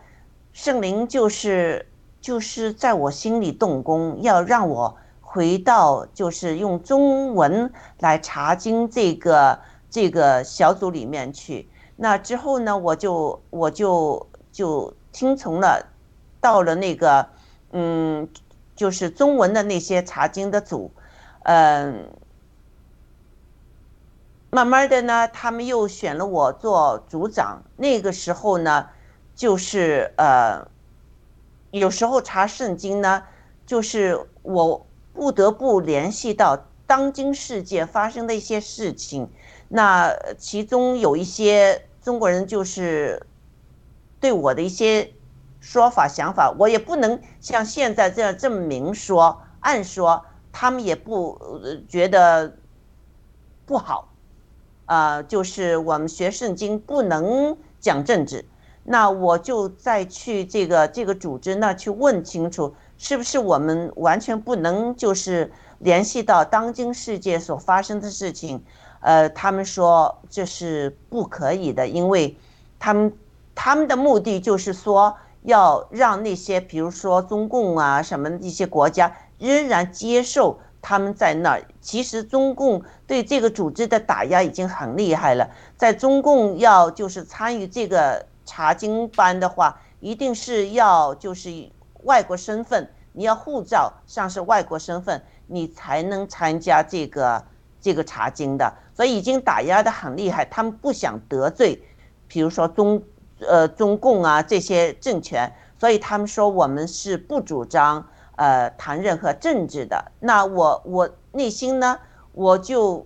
[0.51, 1.85] 圣灵就是
[2.19, 11.69] 就是在我心里动工，要让我回到就是用中文来查经这个这个小组里面去。
[11.97, 15.85] 那之后呢，我就我就就听从了，
[16.39, 17.27] 到了那个
[17.73, 18.27] 嗯。
[18.73, 20.89] 就是中文的那些查经的组，
[21.43, 22.09] 嗯，
[24.51, 27.63] 慢慢的呢，他们又选了我做组长。
[27.77, 28.89] 那个时候呢，
[29.33, 30.67] 就是呃，
[31.71, 33.23] 有时候查圣经呢，
[33.65, 39.31] 就是我不得不联系到当今世界发生的一些事情。
[39.69, 43.25] 那其中有一些中国人就是
[44.19, 45.13] 对我的一些。
[45.63, 51.39] 说法想法，我也不能像现在这样这么明说暗说，他们也不
[51.87, 52.57] 觉得
[53.67, 54.10] 不好，
[54.91, 58.43] 呃，就是我们学圣经不能讲政治，
[58.83, 65.49] 那我就再去这个这个组织那去问清楚，是不是我们完全不能就是
[65.79, 68.61] 联系到当今世界所发生的事情，
[68.99, 72.35] 呃，他们说这是不可以的，因为
[72.77, 73.13] 他们
[73.55, 75.15] 他们的目的就是说。
[75.43, 81.63] 要让那些，比如说中共啊什么一些国家，仍然接受他们在那儿。
[81.79, 85.49] 其实中共对这个组织的打压已经很厉害了。
[85.77, 91.49] 在中共要就是参与这个查经班的话，一定是要就是
[92.03, 97.43] 外国身份，你要护照上是外国身份，你才能参加这个
[97.79, 98.73] 这个查经的。
[98.93, 101.81] 所以已经打压的很厉害，他们不想得罪，
[102.27, 103.01] 比如说中。
[103.49, 108.07] 呃，中共啊这些政权，所以他们说我们是不主张
[108.41, 110.11] 呃谈任何政治的。
[110.19, 111.99] 那我我内心呢，
[112.33, 113.05] 我就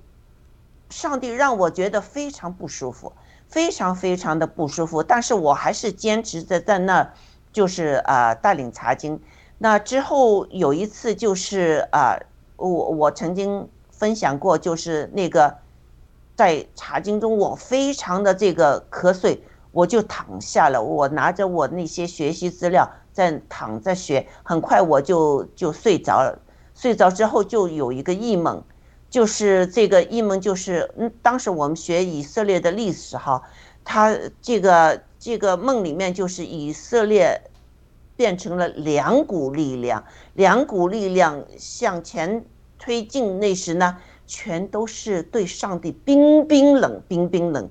[0.90, 3.12] 上帝让我觉得非常不舒服，
[3.50, 5.04] 非常非常的不舒服。
[5.04, 7.12] 但是我还是坚持着在那，
[7.52, 9.20] 就是啊、呃、带领查经。
[9.58, 12.26] 那之后有一次就是啊、呃，
[12.56, 15.58] 我我曾经分享过，就是那个
[16.36, 19.44] 在查经中我非常的这个瞌睡。
[19.76, 26.38] 我就躺下了，我拿着我那些学习资料在躺着学，很快我就就睡着了。
[26.76, 28.62] 睡着之后就有一个异梦，
[29.10, 33.42] 就是这个异梦就是，嗯，当时我们学以色列的历史哈，
[33.86, 37.42] 他这个这个梦里面就是以色列
[38.18, 42.44] 变成了两股力量，两股力量向前
[42.78, 43.96] 推进，那时呢，
[44.28, 47.70] 全都是对上帝冰冰冷，冰冰冷。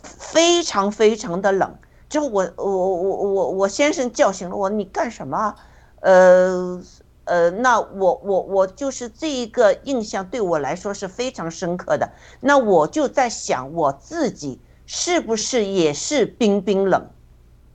[0.00, 1.76] 非常非常的冷，
[2.08, 5.54] 就我我我我我先生叫醒了我，你干什么？
[6.00, 6.80] 呃
[7.24, 12.10] 呃，那我我我就是这一个印象对我来说是非常深刻的。
[12.40, 17.10] 那我就在想，我自己是不是也是冰冰冷？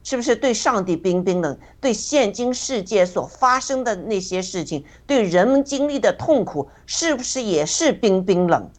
[0.05, 1.57] 是不是对上帝冰冰冷？
[1.79, 8.69] 对现今世界所发生的那些事情，对人们经历的痛苦，是不是也是冰冰冷？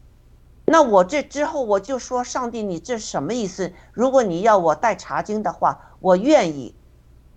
[0.67, 3.73] 那我这之后我就说，上帝，你这什么意思？
[3.93, 6.75] 如果你要我带查经的话，我愿意，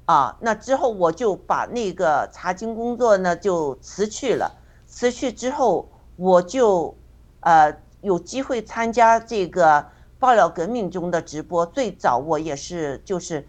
[0.06, 4.58] 啊，那之后我就把那个查经工作呢就辞去了。
[4.86, 6.96] 辞去之后，我就
[7.42, 9.86] 呃有机会参加这个
[10.18, 11.66] 爆料革命中的直播。
[11.66, 13.46] 最早我也是就是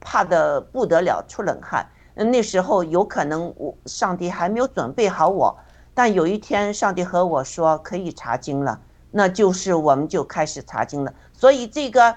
[0.00, 1.86] 怕的不得了，出冷汗。
[2.16, 5.56] 那时候有可能我上帝还没有准备好我，
[5.94, 11.14] 但有一天上帝和我说可以查经了，那就是我们就开始查经了。
[11.32, 12.16] 所以这个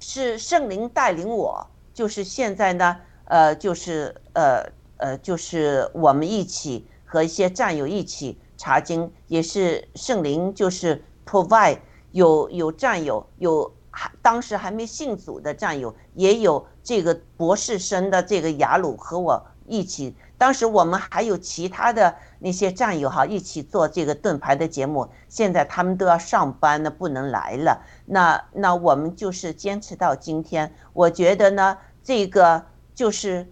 [0.00, 4.64] 是圣灵带领我，就是现在呢，呃，就是呃
[4.96, 11.78] 呃，就是我们一起和一些战友一起查经，也是圣灵就是 provide
[12.10, 20.16] 有有战友有还当时还没信主的战友，也有这个博士生的这个雅鲁和我一起。
[20.42, 25.08] 当时我们还有其他的那些战友哈，一起做这个盾牌的节目。
[25.28, 27.80] 现在他们都要上班了，不能来了。
[28.06, 30.74] 那那我们就是坚持到今天。
[30.94, 32.60] 我觉得呢，这个
[32.92, 33.46] 就是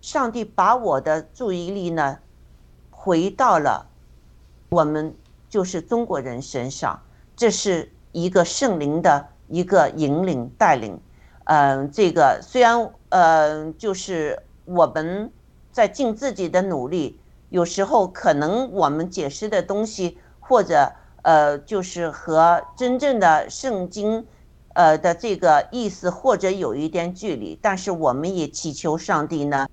[0.00, 2.18] 上帝把我的注意力呢，
[2.90, 3.86] 回到了
[4.70, 5.14] 我们
[5.48, 7.00] 就是中国人身上。
[7.36, 11.00] 这是一个圣灵的一个引领带领。
[11.44, 15.30] 嗯，这个虽然呃，就是我们。
[15.72, 17.20] 在尽自己的努力，
[17.50, 20.92] 有时候可能我们解释的东西，或者
[21.22, 24.26] 呃，就是和真正的圣经，
[24.74, 27.58] 呃的这个意思，或者有一点距离。
[27.60, 29.68] 但是我们也祈求上帝呢，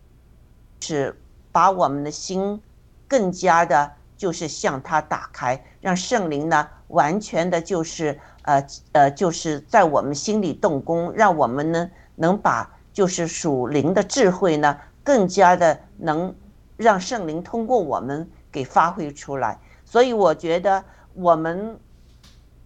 [0.81, 1.19] 是
[1.51, 2.61] 把我们的心
[3.07, 14.77] 更加的，就是向他打开，让圣灵呢完全的，就是呃呃，就是在我们心里动工，让我们呢能把就是属灵的智慧呢。
[15.06, 16.36] 更加的能
[16.77, 20.84] 让圣灵通过我们给发挥出来，所以我觉得
[21.14, 21.80] 我们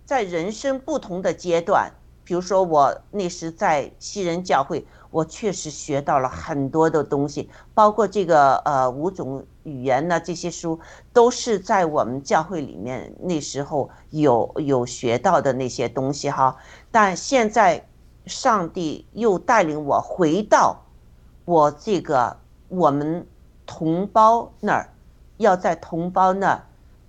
[0.06, 1.92] 在人生不同的阶段，
[2.24, 10.80] 比如说我那时在西人教会，我确实学到了很多的东西，包括这个呃五种语言呢，这些书
[11.12, 16.56] 都是在我们教会里面那时候有有学到的那些东西哈。
[16.90, 17.86] 但现在
[18.26, 20.86] 上帝又带领我回到。
[21.50, 23.26] 我这个我们
[23.66, 24.94] 同胞那儿，
[25.38, 26.64] 要在同胞那儿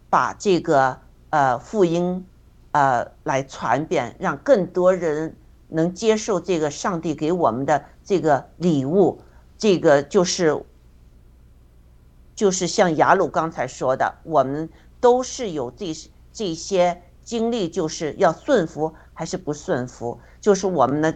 [0.08, 0.98] 把这个
[1.28, 2.26] 呃福音
[2.70, 5.36] 呃来传遍，让更多人
[5.68, 9.20] 能接受这个上帝给我们的这个礼物。
[9.58, 10.64] 这个就是
[12.34, 14.70] 就是像雅鲁刚才说的，我们
[15.02, 15.94] 都是有这
[16.32, 21.14] 这些经历，就是要顺服还是不顺服，就是我们的。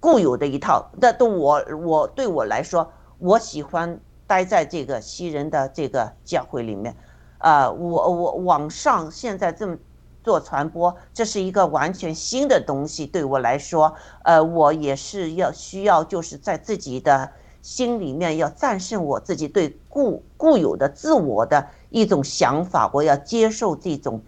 [0.00, 6.96] 固有的一套，那都我我对我来说，我喜欢待在这个西人的这个教会里面，
[7.36, 9.76] 啊，我我网上现在这么
[10.24, 13.94] 做传播，这是一个完全新的东西，对我来说，
[14.24, 24.22] 呃，我也是要需要就是在自己的心里面要战胜我自己对固固有的自我的一种想法，我要接受这种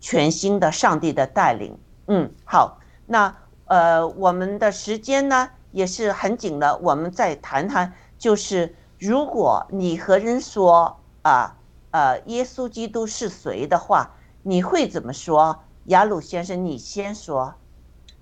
[0.00, 1.76] 全新的上帝的带领。
[2.06, 3.34] 嗯，好，那。
[3.66, 11.56] 呃，我们的时间呢也是很紧了，我们再谈谈，就是如果你和人说啊，
[11.90, 15.64] 呃，耶稣基督是谁的话，你会怎么说？
[15.86, 17.54] 雅鲁先生，你先说。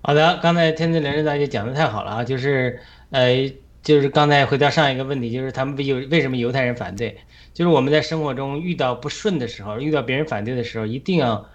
[0.01, 3.51] 好的，刚才天赐良人大姐讲的太好了啊，就是呃，
[3.81, 7.17] 就是刚才回答上一个问题，就是他们为为什么犹太人反对？
[7.53, 11.45] 就是我们在生活中遇到不顺的时候，遇到别人反对的时候，一定要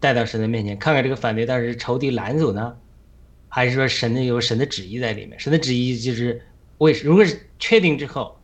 [0.00, 2.76] 带到神的面前，看看这个反对到底是仇敌拦阻呢？
[3.54, 5.38] 还是说神的有神的旨意在里面？
[5.38, 6.42] 神的旨意就是
[6.78, 8.36] 为如果是确定之后，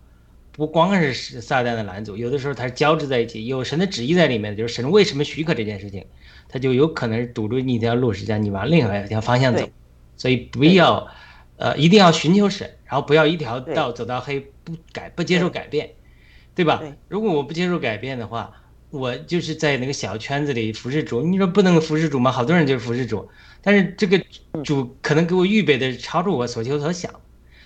[0.53, 3.45] 不光是撒旦的拦阻，有的时候它是交织在一起。
[3.47, 6.07] 有神的旨意在里面，就是神为什么许可这件事情，
[6.49, 9.69] 它就有可能是堵住你一条路，实际上你往另外一条方向走。
[10.17, 11.09] 所以不要，
[11.57, 15.91] 呃，一定要寻求神，然后不要一条道走到黑，不改不接受改变，
[16.55, 16.81] 对吧？
[17.09, 18.53] 如果我不接受改变的话，
[18.91, 21.23] 我就是在那个小圈子里服侍主。
[21.23, 22.31] 你说不能服侍主吗？
[22.31, 23.29] 好多人就是服侍主。
[23.63, 24.21] 但是这个
[24.65, 27.13] 主可能给我预备的超出我所求所想，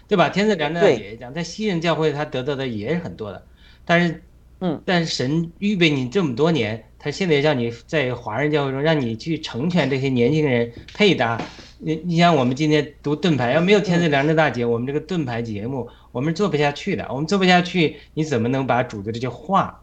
[0.08, 0.28] 对吧？
[0.28, 3.46] 天赐良知也讲，在西人教会他得到的也是很多的，
[3.84, 4.22] 但是，
[4.60, 11.40] 嗯，但是神预备你这么多年，他现在让你在华人教会中让你去成全这些年轻人配搭。
[11.78, 19.82] 你你像我们今天读盾牌，要没有天赐良知大姐，我们这个盾牌节目我们做不下去的，我们做不下去，你怎么能把主的这些话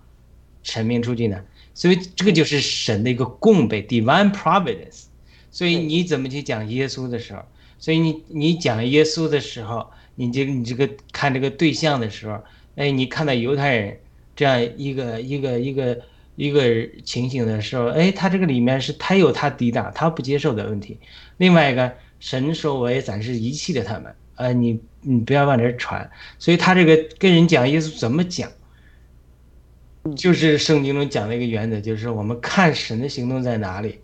[0.64, 1.40] 阐明出去呢？
[1.74, 5.04] 所以这个就是神的一个供备，divine providence。
[5.52, 7.44] 所以你怎么去讲耶稣的时候，
[7.78, 12.42] 所以你你讲耶稣的时候，你这你这个看这个对象的时候，
[12.76, 14.00] 哎，你看到犹太人
[14.36, 16.02] 这样一个一个一个
[16.38, 20.98] 一个情形的时候，哎，他这个里面是他有他抵挡他不接受的问题。
[21.38, 26.10] 另外一个，神说我也暂时遗弃了他们，呃，你你不要往这传。
[26.40, 28.50] 所以他这个跟人讲耶稣怎么讲，
[30.16, 34.00] 就是圣经中讲的一个原则，就是我们看神的行动在哪里，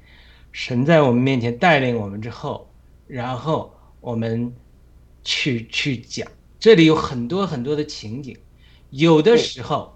[0.57, 2.67] 神在我们面前带领我们之后，
[3.05, 3.71] 然后
[4.01, 4.51] 我们
[5.23, 6.27] 去去讲。
[6.57, 8.35] 这里有很多很多的情景，
[8.89, 9.95] 有的时候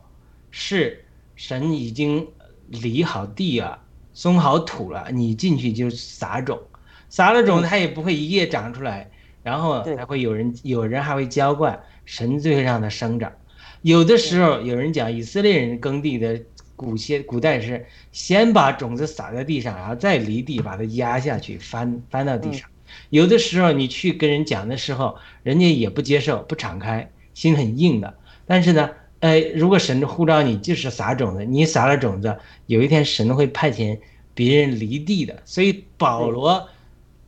[0.52, 1.04] 是
[1.36, 2.28] 神已经
[2.68, 3.80] 犁好地了，
[4.14, 6.62] 松好土了，你进去就撒种，
[7.10, 9.10] 撒了种它也不会一夜长出来，
[9.42, 13.34] 然后还会有人有人还会浇灌，神就会让它生长。
[13.82, 16.40] 有的时候有人讲以色列人耕地的
[16.76, 22.70] 古先古代是先把种子撒在地上，然后再犁地把它压下去翻翻到地上。
[23.10, 28.14] 有的时候你去跟人讲的时候，人家也不接受，不敞开，心很硬的。
[28.46, 28.90] 但是呢，
[29.20, 33.98] 呃，如果神呼召你就是撒种子，你撒了种子，有一天神会派遣
[34.34, 35.42] 别人犁地的。
[35.46, 36.68] 所以保罗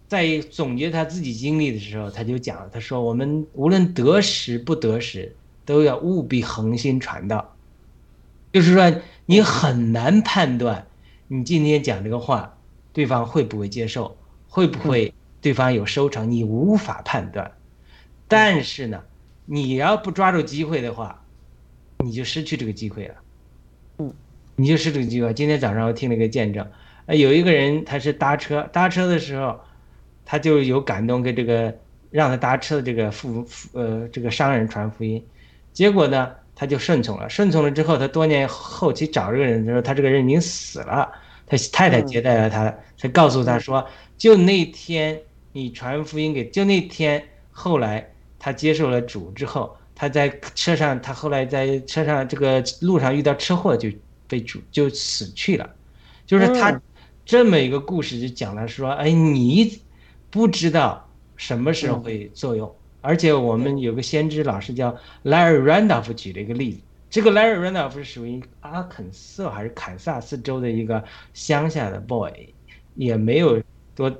[0.07, 5.33] 在总结他自己经历的时候，他就讲，他说我们无论得时不得时，
[5.63, 7.55] 都要务必恒心传道。
[8.51, 8.93] 就是说，
[9.25, 10.87] 你很难判断
[11.27, 12.57] 你今天讲这个话，
[12.91, 14.17] 对方会不会接受，
[14.47, 15.13] 会不会。
[15.41, 17.51] 对方有收成，你无法判断。
[18.29, 19.03] 但是呢，
[19.45, 21.21] 你要不抓住机会的话，
[21.97, 23.15] 你就失去这个机会了。
[23.97, 24.13] 嗯，
[24.55, 25.33] 你就失去这个机会。
[25.33, 26.65] 今天早上我听了一个见证，
[27.07, 29.59] 呃，有一个人他是搭车，搭车的时候，
[30.23, 31.77] 他就有感动给这个
[32.09, 35.25] 让他搭车的这个富呃这个商人传福音，
[35.73, 37.29] 结果呢，他就顺从了。
[37.29, 41.11] 顺从了之后，他多年后期找这个人的时候，他这个人已经死了，
[41.45, 45.21] 他太太接待了他，才告诉他说，就那天。
[45.55, 53.87] 你传福音给，就那天后来他接受了主之后，他在车上，他后来在车上这个路上遇到车祸，就
[54.27, 55.69] 被主就死去了。
[56.25, 56.81] 就是他
[57.23, 59.79] 这么一个故事就讲了说，哎，你
[60.31, 61.07] 不知道
[61.37, 62.75] 什么时候会作用。
[63.03, 66.79] 而且我们有个先知老师叫 Larry Randolph 举了一个例子，
[67.11, 71.03] 这个 Larry Randolph 是属于阿肯色还是堪萨斯州的一个
[71.35, 72.31] 乡下的 boy，
[72.95, 73.61] 也没有
[73.93, 74.11] 多。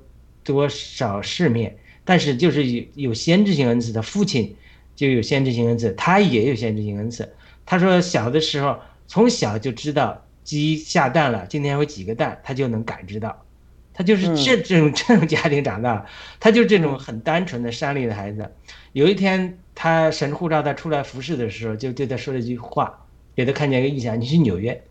[0.46, 1.74] 多少世面，
[2.04, 4.54] 但是就是有有先知性恩赐他父亲，
[4.94, 7.34] 就有先知性恩赐，他也有先知性恩赐。
[7.66, 8.78] 他说小的时候
[9.08, 13.46] 从小就知道鸡下蛋了，今天有几个蛋，他就能感知到。
[13.94, 16.06] 他就是这这种这种家庭长大，
[16.40, 18.52] 他就是这种很单纯的山里的孩子。
[18.94, 23.06] 有一天他神护照他出来服侍的时候，就对他说了一句话，
[23.36, 24.84] 给他看见一个印象，你去纽约。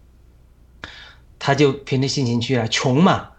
[1.39, 3.31] 他就凭着信心去了，穷嘛，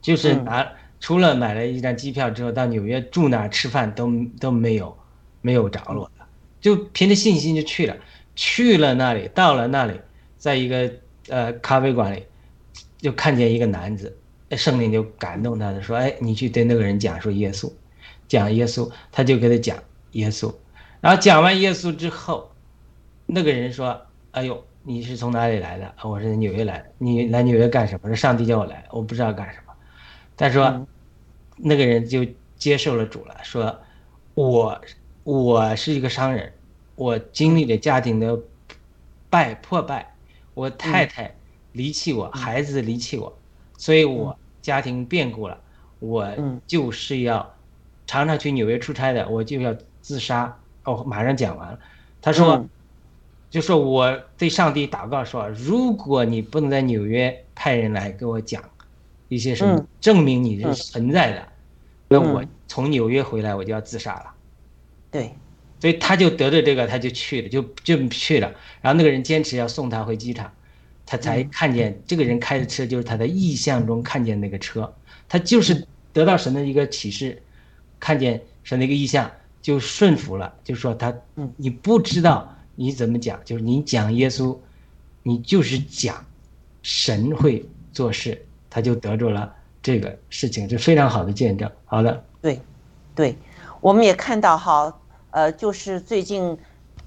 [0.00, 0.66] 就是拿。
[0.98, 4.08] 除了买了一张机票之后到纽约住那吃饭都
[4.38, 4.96] 都没有，
[5.40, 6.24] 没有着落的，
[6.60, 7.96] 就凭着信心就去了，
[8.36, 10.00] 去了那里，到了那里，
[10.38, 10.88] 在一个
[11.28, 12.24] 呃咖啡馆里，
[12.98, 14.16] 就看见一个男子，
[14.56, 17.72] 圣灵就感动他的说，哎，你去对那个人讲说耶稣，
[18.28, 19.76] 讲耶稣，他就给他讲
[20.12, 20.52] 耶稣，
[21.00, 22.50] 然后讲完耶稣之后，
[23.26, 24.00] 那个人说，
[24.32, 25.94] 哎呦，你是从哪里来的？
[26.02, 28.08] 我是纽约来的，你来纽约干什么？
[28.08, 29.72] 说上帝叫我来，我不知道干什么，
[30.36, 30.86] 他说。
[31.64, 32.26] 那个人就
[32.56, 33.78] 接受了主了，说
[34.34, 34.80] ：“我
[35.22, 36.50] 我是一个商人，
[36.96, 38.36] 我经历了家庭的
[39.28, 40.12] 败破败，
[40.54, 41.32] 我太太
[41.72, 43.38] 离弃我，孩子离弃我，
[43.76, 45.60] 所以我家庭变故了，
[45.98, 46.26] 我
[46.66, 47.54] 就是要
[48.06, 51.78] 常常去纽约出差的，我就要自杀。”哦，马上讲完了，
[52.20, 52.66] 他说
[53.48, 58.64] ：“就说我对上帝祷告说，如果你不能在纽约派人来给我讲
[59.28, 61.48] 一些什么证明你是存在的。”
[62.08, 64.34] 那我从纽约回来，我就要自杀了。
[65.10, 65.34] 对，
[65.78, 68.52] 所以他就得罪这个，他就去了，就就去了。
[68.80, 70.52] 然后那个人坚持要送他回机场，
[71.04, 74.92] 他才看见这个人开的车就是他的意象中看见那个车。
[75.28, 77.42] 他就是得到神的一个启示，
[77.98, 79.30] 看见神的一个意象，
[79.60, 80.52] 就顺服了。
[80.62, 81.14] 就说他，
[81.56, 84.56] 你不知道你怎么讲，就是你讲耶稣，
[85.22, 86.24] 你就是讲
[86.82, 89.54] 神会做事，他就得着了。
[89.82, 91.68] 这个事情是非常好的见证。
[91.86, 92.60] 好的，对，
[93.14, 93.36] 对，
[93.80, 94.94] 我们也看到哈，
[95.30, 96.56] 呃，就是最近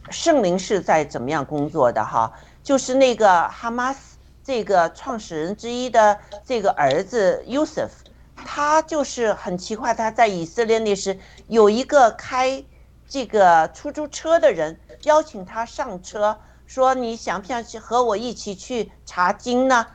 [0.10, 2.32] 圣灵是在怎么样工作的哈，
[2.66, 7.90] 就是那个哈马斯这个创始人之一的这个儿子 Yusuf，
[8.36, 12.66] 他就是很奇怪，他在以色列那时有一个开
[13.08, 19.88] 这个出租车的人邀请他上车，说你想不想去和我一起去查经呢？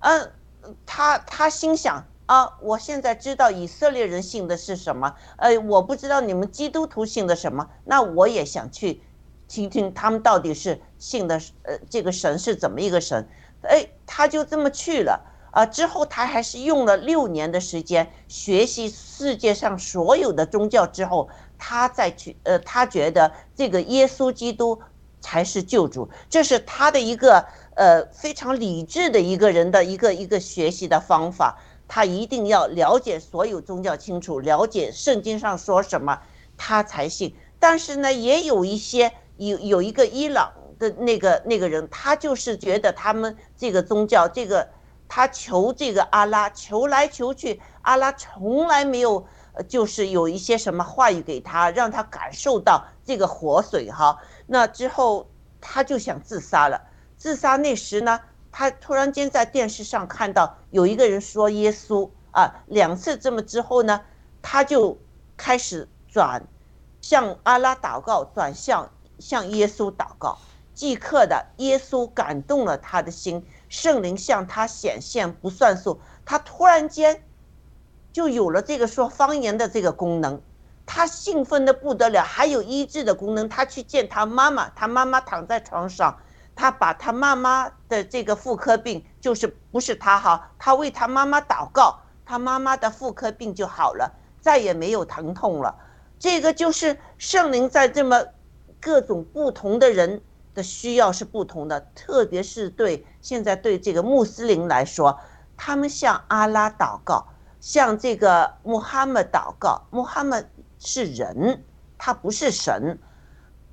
[0.00, 0.32] 嗯。
[0.84, 9.00] 他他心想啊，我现在知道以色列人信的是什么，呃，我不知道你们基督徒信的什么，那我也想去
[9.48, 13.26] 听听他们到底是信的呃这个神是怎么一个神，
[13.62, 15.20] 哎，他就这么去了
[15.50, 15.66] 啊。
[15.66, 24.80] 之后他还是用了六年的时间学习世界上所有的宗教之后，他再去呃，他觉得这个耶稣基督
[25.20, 27.44] 才是救主，这是他的一个。
[27.78, 31.60] 呃非常理智的一个人的一个一个学习的方法。
[31.86, 36.20] 他一定要了解所有宗教清楚，了解圣经上说什么，
[36.56, 37.36] 他才信。
[37.60, 44.68] 但是呢，也有一些有有一个伊朗的那个那个人，他就是觉得他们这个宗教，这个
[45.08, 49.26] 他求这个阿拉，求来求去，阿拉从来没有，
[49.66, 54.18] 就是有一些什么话语给他，让他感受到这个活水哈。
[54.46, 56.82] 那之后他就想自杀了。
[57.16, 58.20] 自杀那时呢？
[58.50, 64.00] 他突然间在电视上看到有一个人说耶稣啊，两次这么之后呢，
[64.40, 64.96] 他就
[65.36, 66.42] 开始转
[67.00, 70.38] 向阿拉祷告，转向向耶稣祷告。
[70.74, 77.24] 即刻的，耶稣感动了他的心，圣灵向他显现不算数，他突然间
[78.12, 80.40] 就有了这个说方言的这个功能，
[80.86, 83.48] 他兴奋的不得了，还有医治的功能。
[83.48, 86.16] 他去见他妈妈，他妈妈躺在床上。
[86.54, 95.72] 他把他妈妈的这个妇科病，就是不是他哈，他为他妈妈祷告，他妈妈的妇科病就好了，再也没有疼痛了。
[96.18, 98.24] 这个就是圣灵在这么
[98.80, 100.22] 各种不同的人
[100.54, 105.18] 的需要是不同的，特别是对现在对这个穆斯林来说，
[105.56, 107.26] 他们向阿拉祷告，
[107.60, 110.42] 向这个穆罕默祷告，穆罕默
[110.78, 111.64] 是人，
[111.96, 112.98] 他不是神。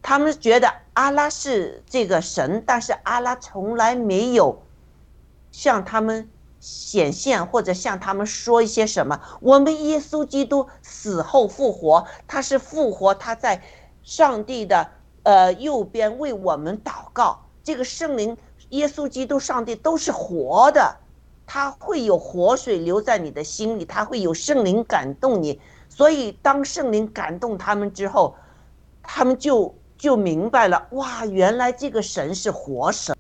[0.02, 4.64] 他们觉得阿拉是这个神，但是阿拉从来没有
[5.52, 6.30] 向他们
[6.60, 9.20] 显现，或者向他们说一些什么。
[9.42, 13.64] 我们耶稣基督死后复活，他是复活，他在
[14.04, 14.92] 上帝的
[15.26, 17.42] 呃右边为我们祷告。
[17.62, 18.38] 这个圣灵，
[18.70, 20.96] 耶稣基督、上帝都是活的，
[21.46, 25.60] 他会有活水流在你的心里，他会有圣灵感动你。
[25.90, 28.36] 所以当圣灵感动他们之后，
[29.04, 29.76] 他们就。
[29.98, 33.16] 就明白了哇，原来这个神是活神。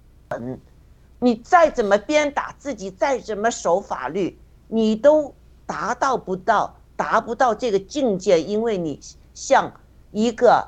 [1.19, 4.37] 你再怎么鞭打自己，再怎么守法律，
[4.67, 5.33] 你都
[5.65, 8.99] 达到不到，达不到这个境界，因为你
[9.33, 9.71] 像
[10.11, 10.67] 一个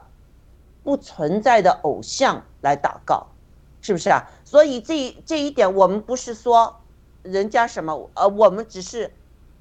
[0.88, 3.28] 不存在的偶像来祷告，
[3.82, 4.24] 是不是啊？
[4.46, 6.74] 所以这这一点，我们不是说
[7.24, 9.14] 人家什么，呃，我们只是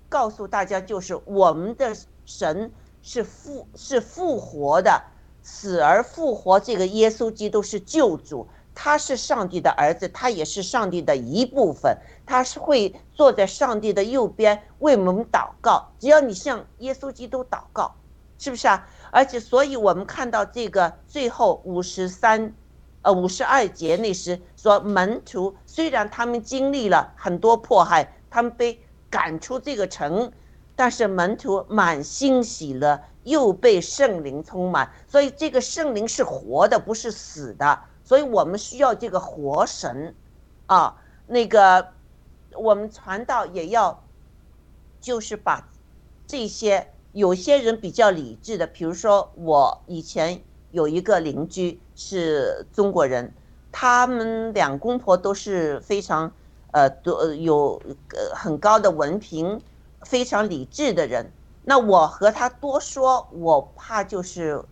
[0.09, 2.70] 告诉大家，就是我们的神
[3.03, 5.03] 是复是复活的。
[5.43, 15.89] 死而复活，这个耶稣基督是救主，他是上帝的儿子，他也是上帝的一部分，他是会坐在上帝的右边为我们祷告。
[15.98, 17.97] 只要你向耶稣基督祷告，
[18.39, 18.89] 是不是啊？
[19.11, 22.55] 而且，所以我们看到这个最后五十三，
[23.03, 28.81] 呃，五十二节那时说，门徒虽然他们经历了很多迫害，他们被
[29.11, 30.33] 赶出这个城，
[30.74, 33.01] 但是门徒满心喜乐。
[33.27, 37.81] 又被圣灵充满，所以这个圣灵是活的，不是死的。
[38.05, 40.15] 所以我们需要这个活神，
[40.66, 40.97] 啊，
[41.27, 41.89] 那个
[42.57, 44.01] 我们传道也要，
[45.01, 45.69] 就是把
[46.24, 53.32] 这些有些人比较理智的，比如说我以前有一个邻居是中国人，
[53.72, 56.30] 他们两公婆都是非常
[56.72, 57.80] 呃多有
[58.10, 59.59] 呃很高的文凭，
[60.02, 61.32] 非常理智的人。
[61.62, 64.62] 那我和他多说，我怕就是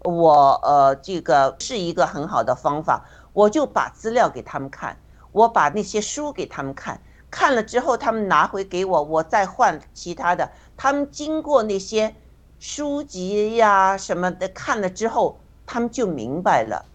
[0.00, 3.08] 我呃，这个是一个很好的方法。
[3.32, 4.98] 我就把资料给他们看，
[5.32, 7.00] 我把那些书给他们看，
[7.30, 10.50] 看了之后他们拿回给我，我再换其他的。
[10.76, 12.14] 他们经过那些
[12.58, 16.86] 书籍呀什么的看了之后，他们就明白了，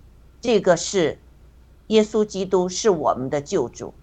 [0.42, 1.20] 这个是
[1.88, 3.94] 耶稣基督是我们的救主。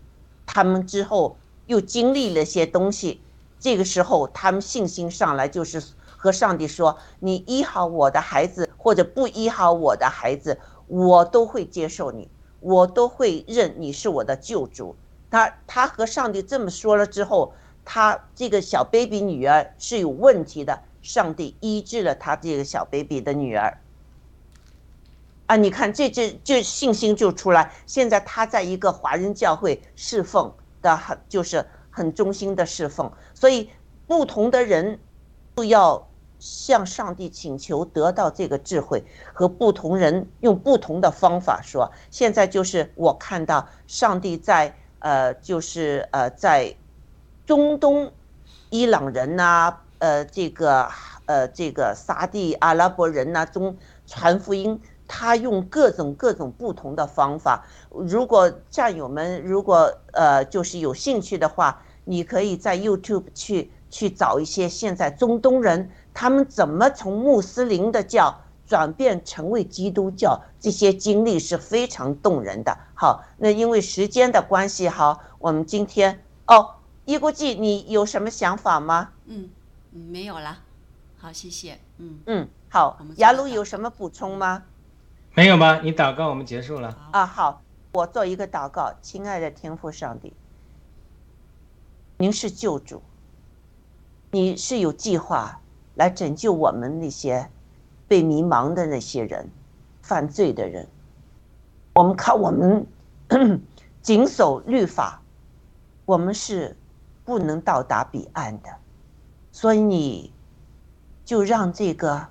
[0.46, 1.36] 他们之后
[1.66, 3.20] 又经历了些东西。
[3.58, 12.28] 这个时候，他们信心上来，就是和上帝说：“你医好我的孩子，或者不医好我的孩子，我都会接受你，
[12.60, 14.94] 我都会认你是我的救主。”
[15.30, 17.54] 他他和上帝这么说了之后，
[17.86, 23.78] 他这个小 baby 女儿是有问题的，上帝医治了他这个小 baby 的女儿。
[25.46, 27.72] 啊，你看这这这信心就出来。
[27.86, 30.52] 现在他在一个华人教会侍奉
[30.82, 31.64] 的很，就是。
[31.88, 33.70] 很忠心的侍奉，所以
[34.06, 34.98] 不同的人
[35.54, 36.06] 都要
[36.38, 39.02] 向上帝请求得到这个智慧，
[39.32, 41.90] 和不同人用不同的方法说。
[42.10, 46.76] 现在就是我看到上帝在呃，就是呃，在
[47.47, 48.12] 中东
[48.68, 50.89] 伊朗人呐，呃，这个
[51.24, 57.64] 呃，这个沙地阿拉伯人呐中传福音，他用各种各种不同的方法。
[57.90, 61.82] 如果战友们如果呃，就是有兴趣的话。
[62.09, 72.78] 你可以在 YouTube 去去找一些现在中东人，他们怎么从穆斯林的教转变成为基督教，这些经历是非常动人的。
[72.94, 76.75] 好，那因为时间的关系，好，我们今天哦，
[77.06, 79.12] 一国际，你有什么想法吗？
[79.26, 79.48] 嗯，
[79.92, 80.58] 嗯没有了。
[81.16, 81.78] 好，谢谢。
[81.98, 84.64] 嗯嗯，好我们，雅鲁有什么补充吗？
[85.34, 85.80] 没有吗？
[85.82, 86.88] 你祷告，我们结束了。
[87.12, 87.62] 啊，好，
[87.92, 90.32] 我做一个祷告，亲爱的天父上帝，
[92.18, 93.00] 您是救主，
[94.32, 95.60] 你是有计划
[95.94, 97.48] 来拯救我们那些
[98.08, 99.48] 被迷茫的那些人、
[100.02, 100.88] 犯罪的人。
[101.94, 102.84] 我们靠我们
[104.02, 105.22] 谨守律法，
[106.04, 106.76] 我们是
[107.26, 108.70] 不能到达彼岸的，
[109.52, 110.32] 所以你
[111.24, 112.28] 就让这个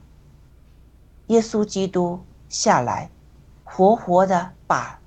[1.28, 3.12] 耶稣基督下来。
[3.64, 5.00] 活活的把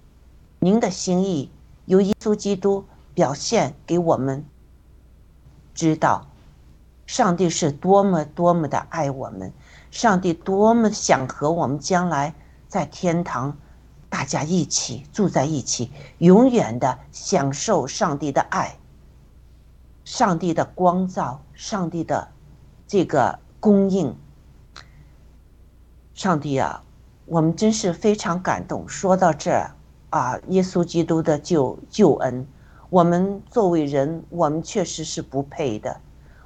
[0.58, 1.50] 您的心意
[1.86, 2.84] 由耶稣基督
[3.14, 4.44] 表现给我们
[5.74, 6.26] 知道，
[7.06, 9.52] 上帝是多么多么的爱我们，
[9.90, 12.34] 上帝多么想和我们将来
[12.68, 13.56] 在天堂
[14.10, 18.77] 大家一起住在一起，永远的享受上帝的爱，
[20.08, 22.28] 上帝的光照，上帝的
[22.86, 24.16] 这个供应。
[26.14, 26.82] 上帝啊，
[27.26, 28.88] 我们真是非常感动。
[28.88, 29.74] 说到这儿
[30.08, 32.48] 啊，耶稣基督的救救恩，
[32.88, 36.00] 我们作为人，我们确实是不配的。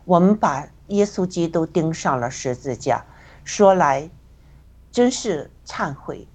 [0.05, 3.05] 我们把耶稣基督钉上了十字架，
[3.45, 4.11] 说来
[4.91, 6.27] 真是忏悔。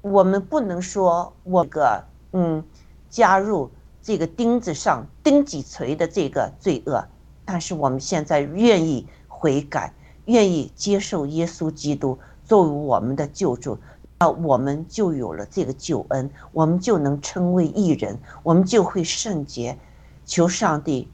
[0.00, 2.02] 我们不能说我个
[2.32, 2.64] 嗯
[3.10, 3.70] 加入
[4.10, 7.06] 这个钉子上钉几锤的这个罪恶，
[7.44, 13.78] 但是我们现在愿意悔改，愿意接受耶稣基督作为我们的救主，
[14.18, 19.78] 那我们就有了这个救恩，我们就能称为义人，我们就会圣洁。
[20.26, 21.08] 求上帝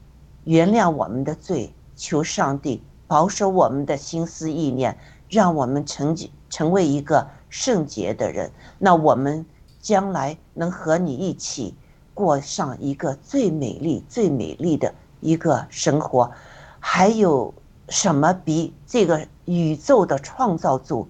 [0.45, 4.97] 原谅我们的罪，求上帝保守我们的心思意念，
[5.29, 6.17] 让我们成
[6.49, 8.49] 成为一个圣洁的人。
[8.79, 9.45] 那我们
[9.79, 11.75] 将来能和你一起
[12.17, 16.31] 过上一个最美丽、最美丽的一个生活。
[16.79, 17.53] 还有
[17.89, 21.07] 什么比这个宇宙的创造主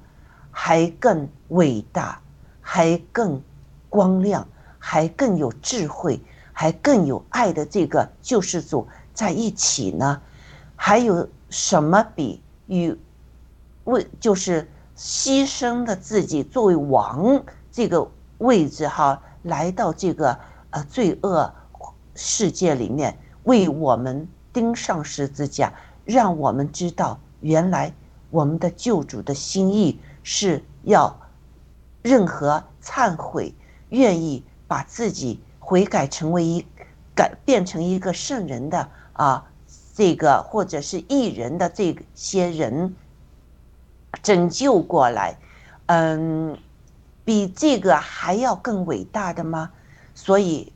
[0.51, 2.19] 还更伟大，
[2.59, 3.41] 还更
[3.87, 4.45] 光亮，
[4.77, 6.19] 还更有智慧，
[6.51, 10.21] 还更有爱的这个救世主在一起呢？
[10.75, 12.93] 还有什么比与
[13.85, 20.37] 为就是牺牲了自己作为王这个位置哈，来到这个
[20.71, 21.53] 呃罪恶
[22.15, 25.73] 世界里面，为我们钉上十字架，
[26.05, 27.93] 让我们知道原来
[28.29, 31.15] 我们的救主的心意是要
[32.01, 33.53] 任何忏悔，
[33.89, 36.65] 愿意把自己悔改成为一
[37.15, 39.45] 改变成一个圣人的啊，
[39.93, 42.95] 这个或者是艺人的这些人
[44.23, 45.37] 拯救过来，
[45.87, 46.57] 嗯，
[47.23, 49.71] 比这个还要更伟大的吗？
[50.17, 50.73] 所以，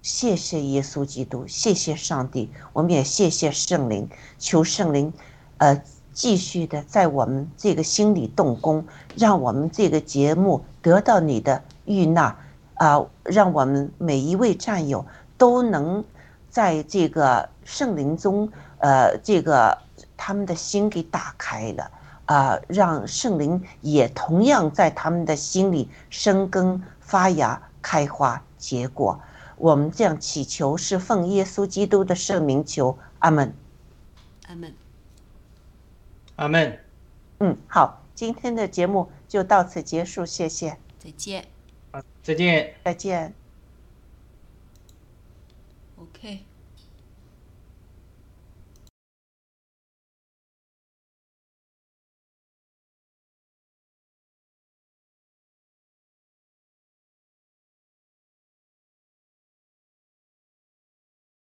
[0.00, 4.08] 谢谢耶稣基督，谢谢上帝，我们也谢谢圣灵，
[4.38, 5.12] 求圣灵，
[5.58, 5.82] 呃，
[6.14, 12.34] 继续的在我们这个心里动工，让我们这个节目得到你的悦纳，
[12.76, 15.04] 啊、让我们每一位战友
[15.36, 16.02] 都能
[16.48, 19.76] 在这个圣灵中，呃，这个
[20.16, 21.90] 他们的心给打开了。
[22.24, 29.18] 啊、让圣灵也同样在他们的心里生根发芽、开花结果。
[29.56, 33.54] 我们这样祈求，是奉耶稣基督的圣名求，阿门。
[34.46, 34.74] 阿门。
[36.36, 36.78] 阿门。
[37.40, 41.46] 嗯，好，今天的节目就到此结束，谢谢，再见。
[42.22, 42.74] 再见。
[42.84, 43.47] 再见。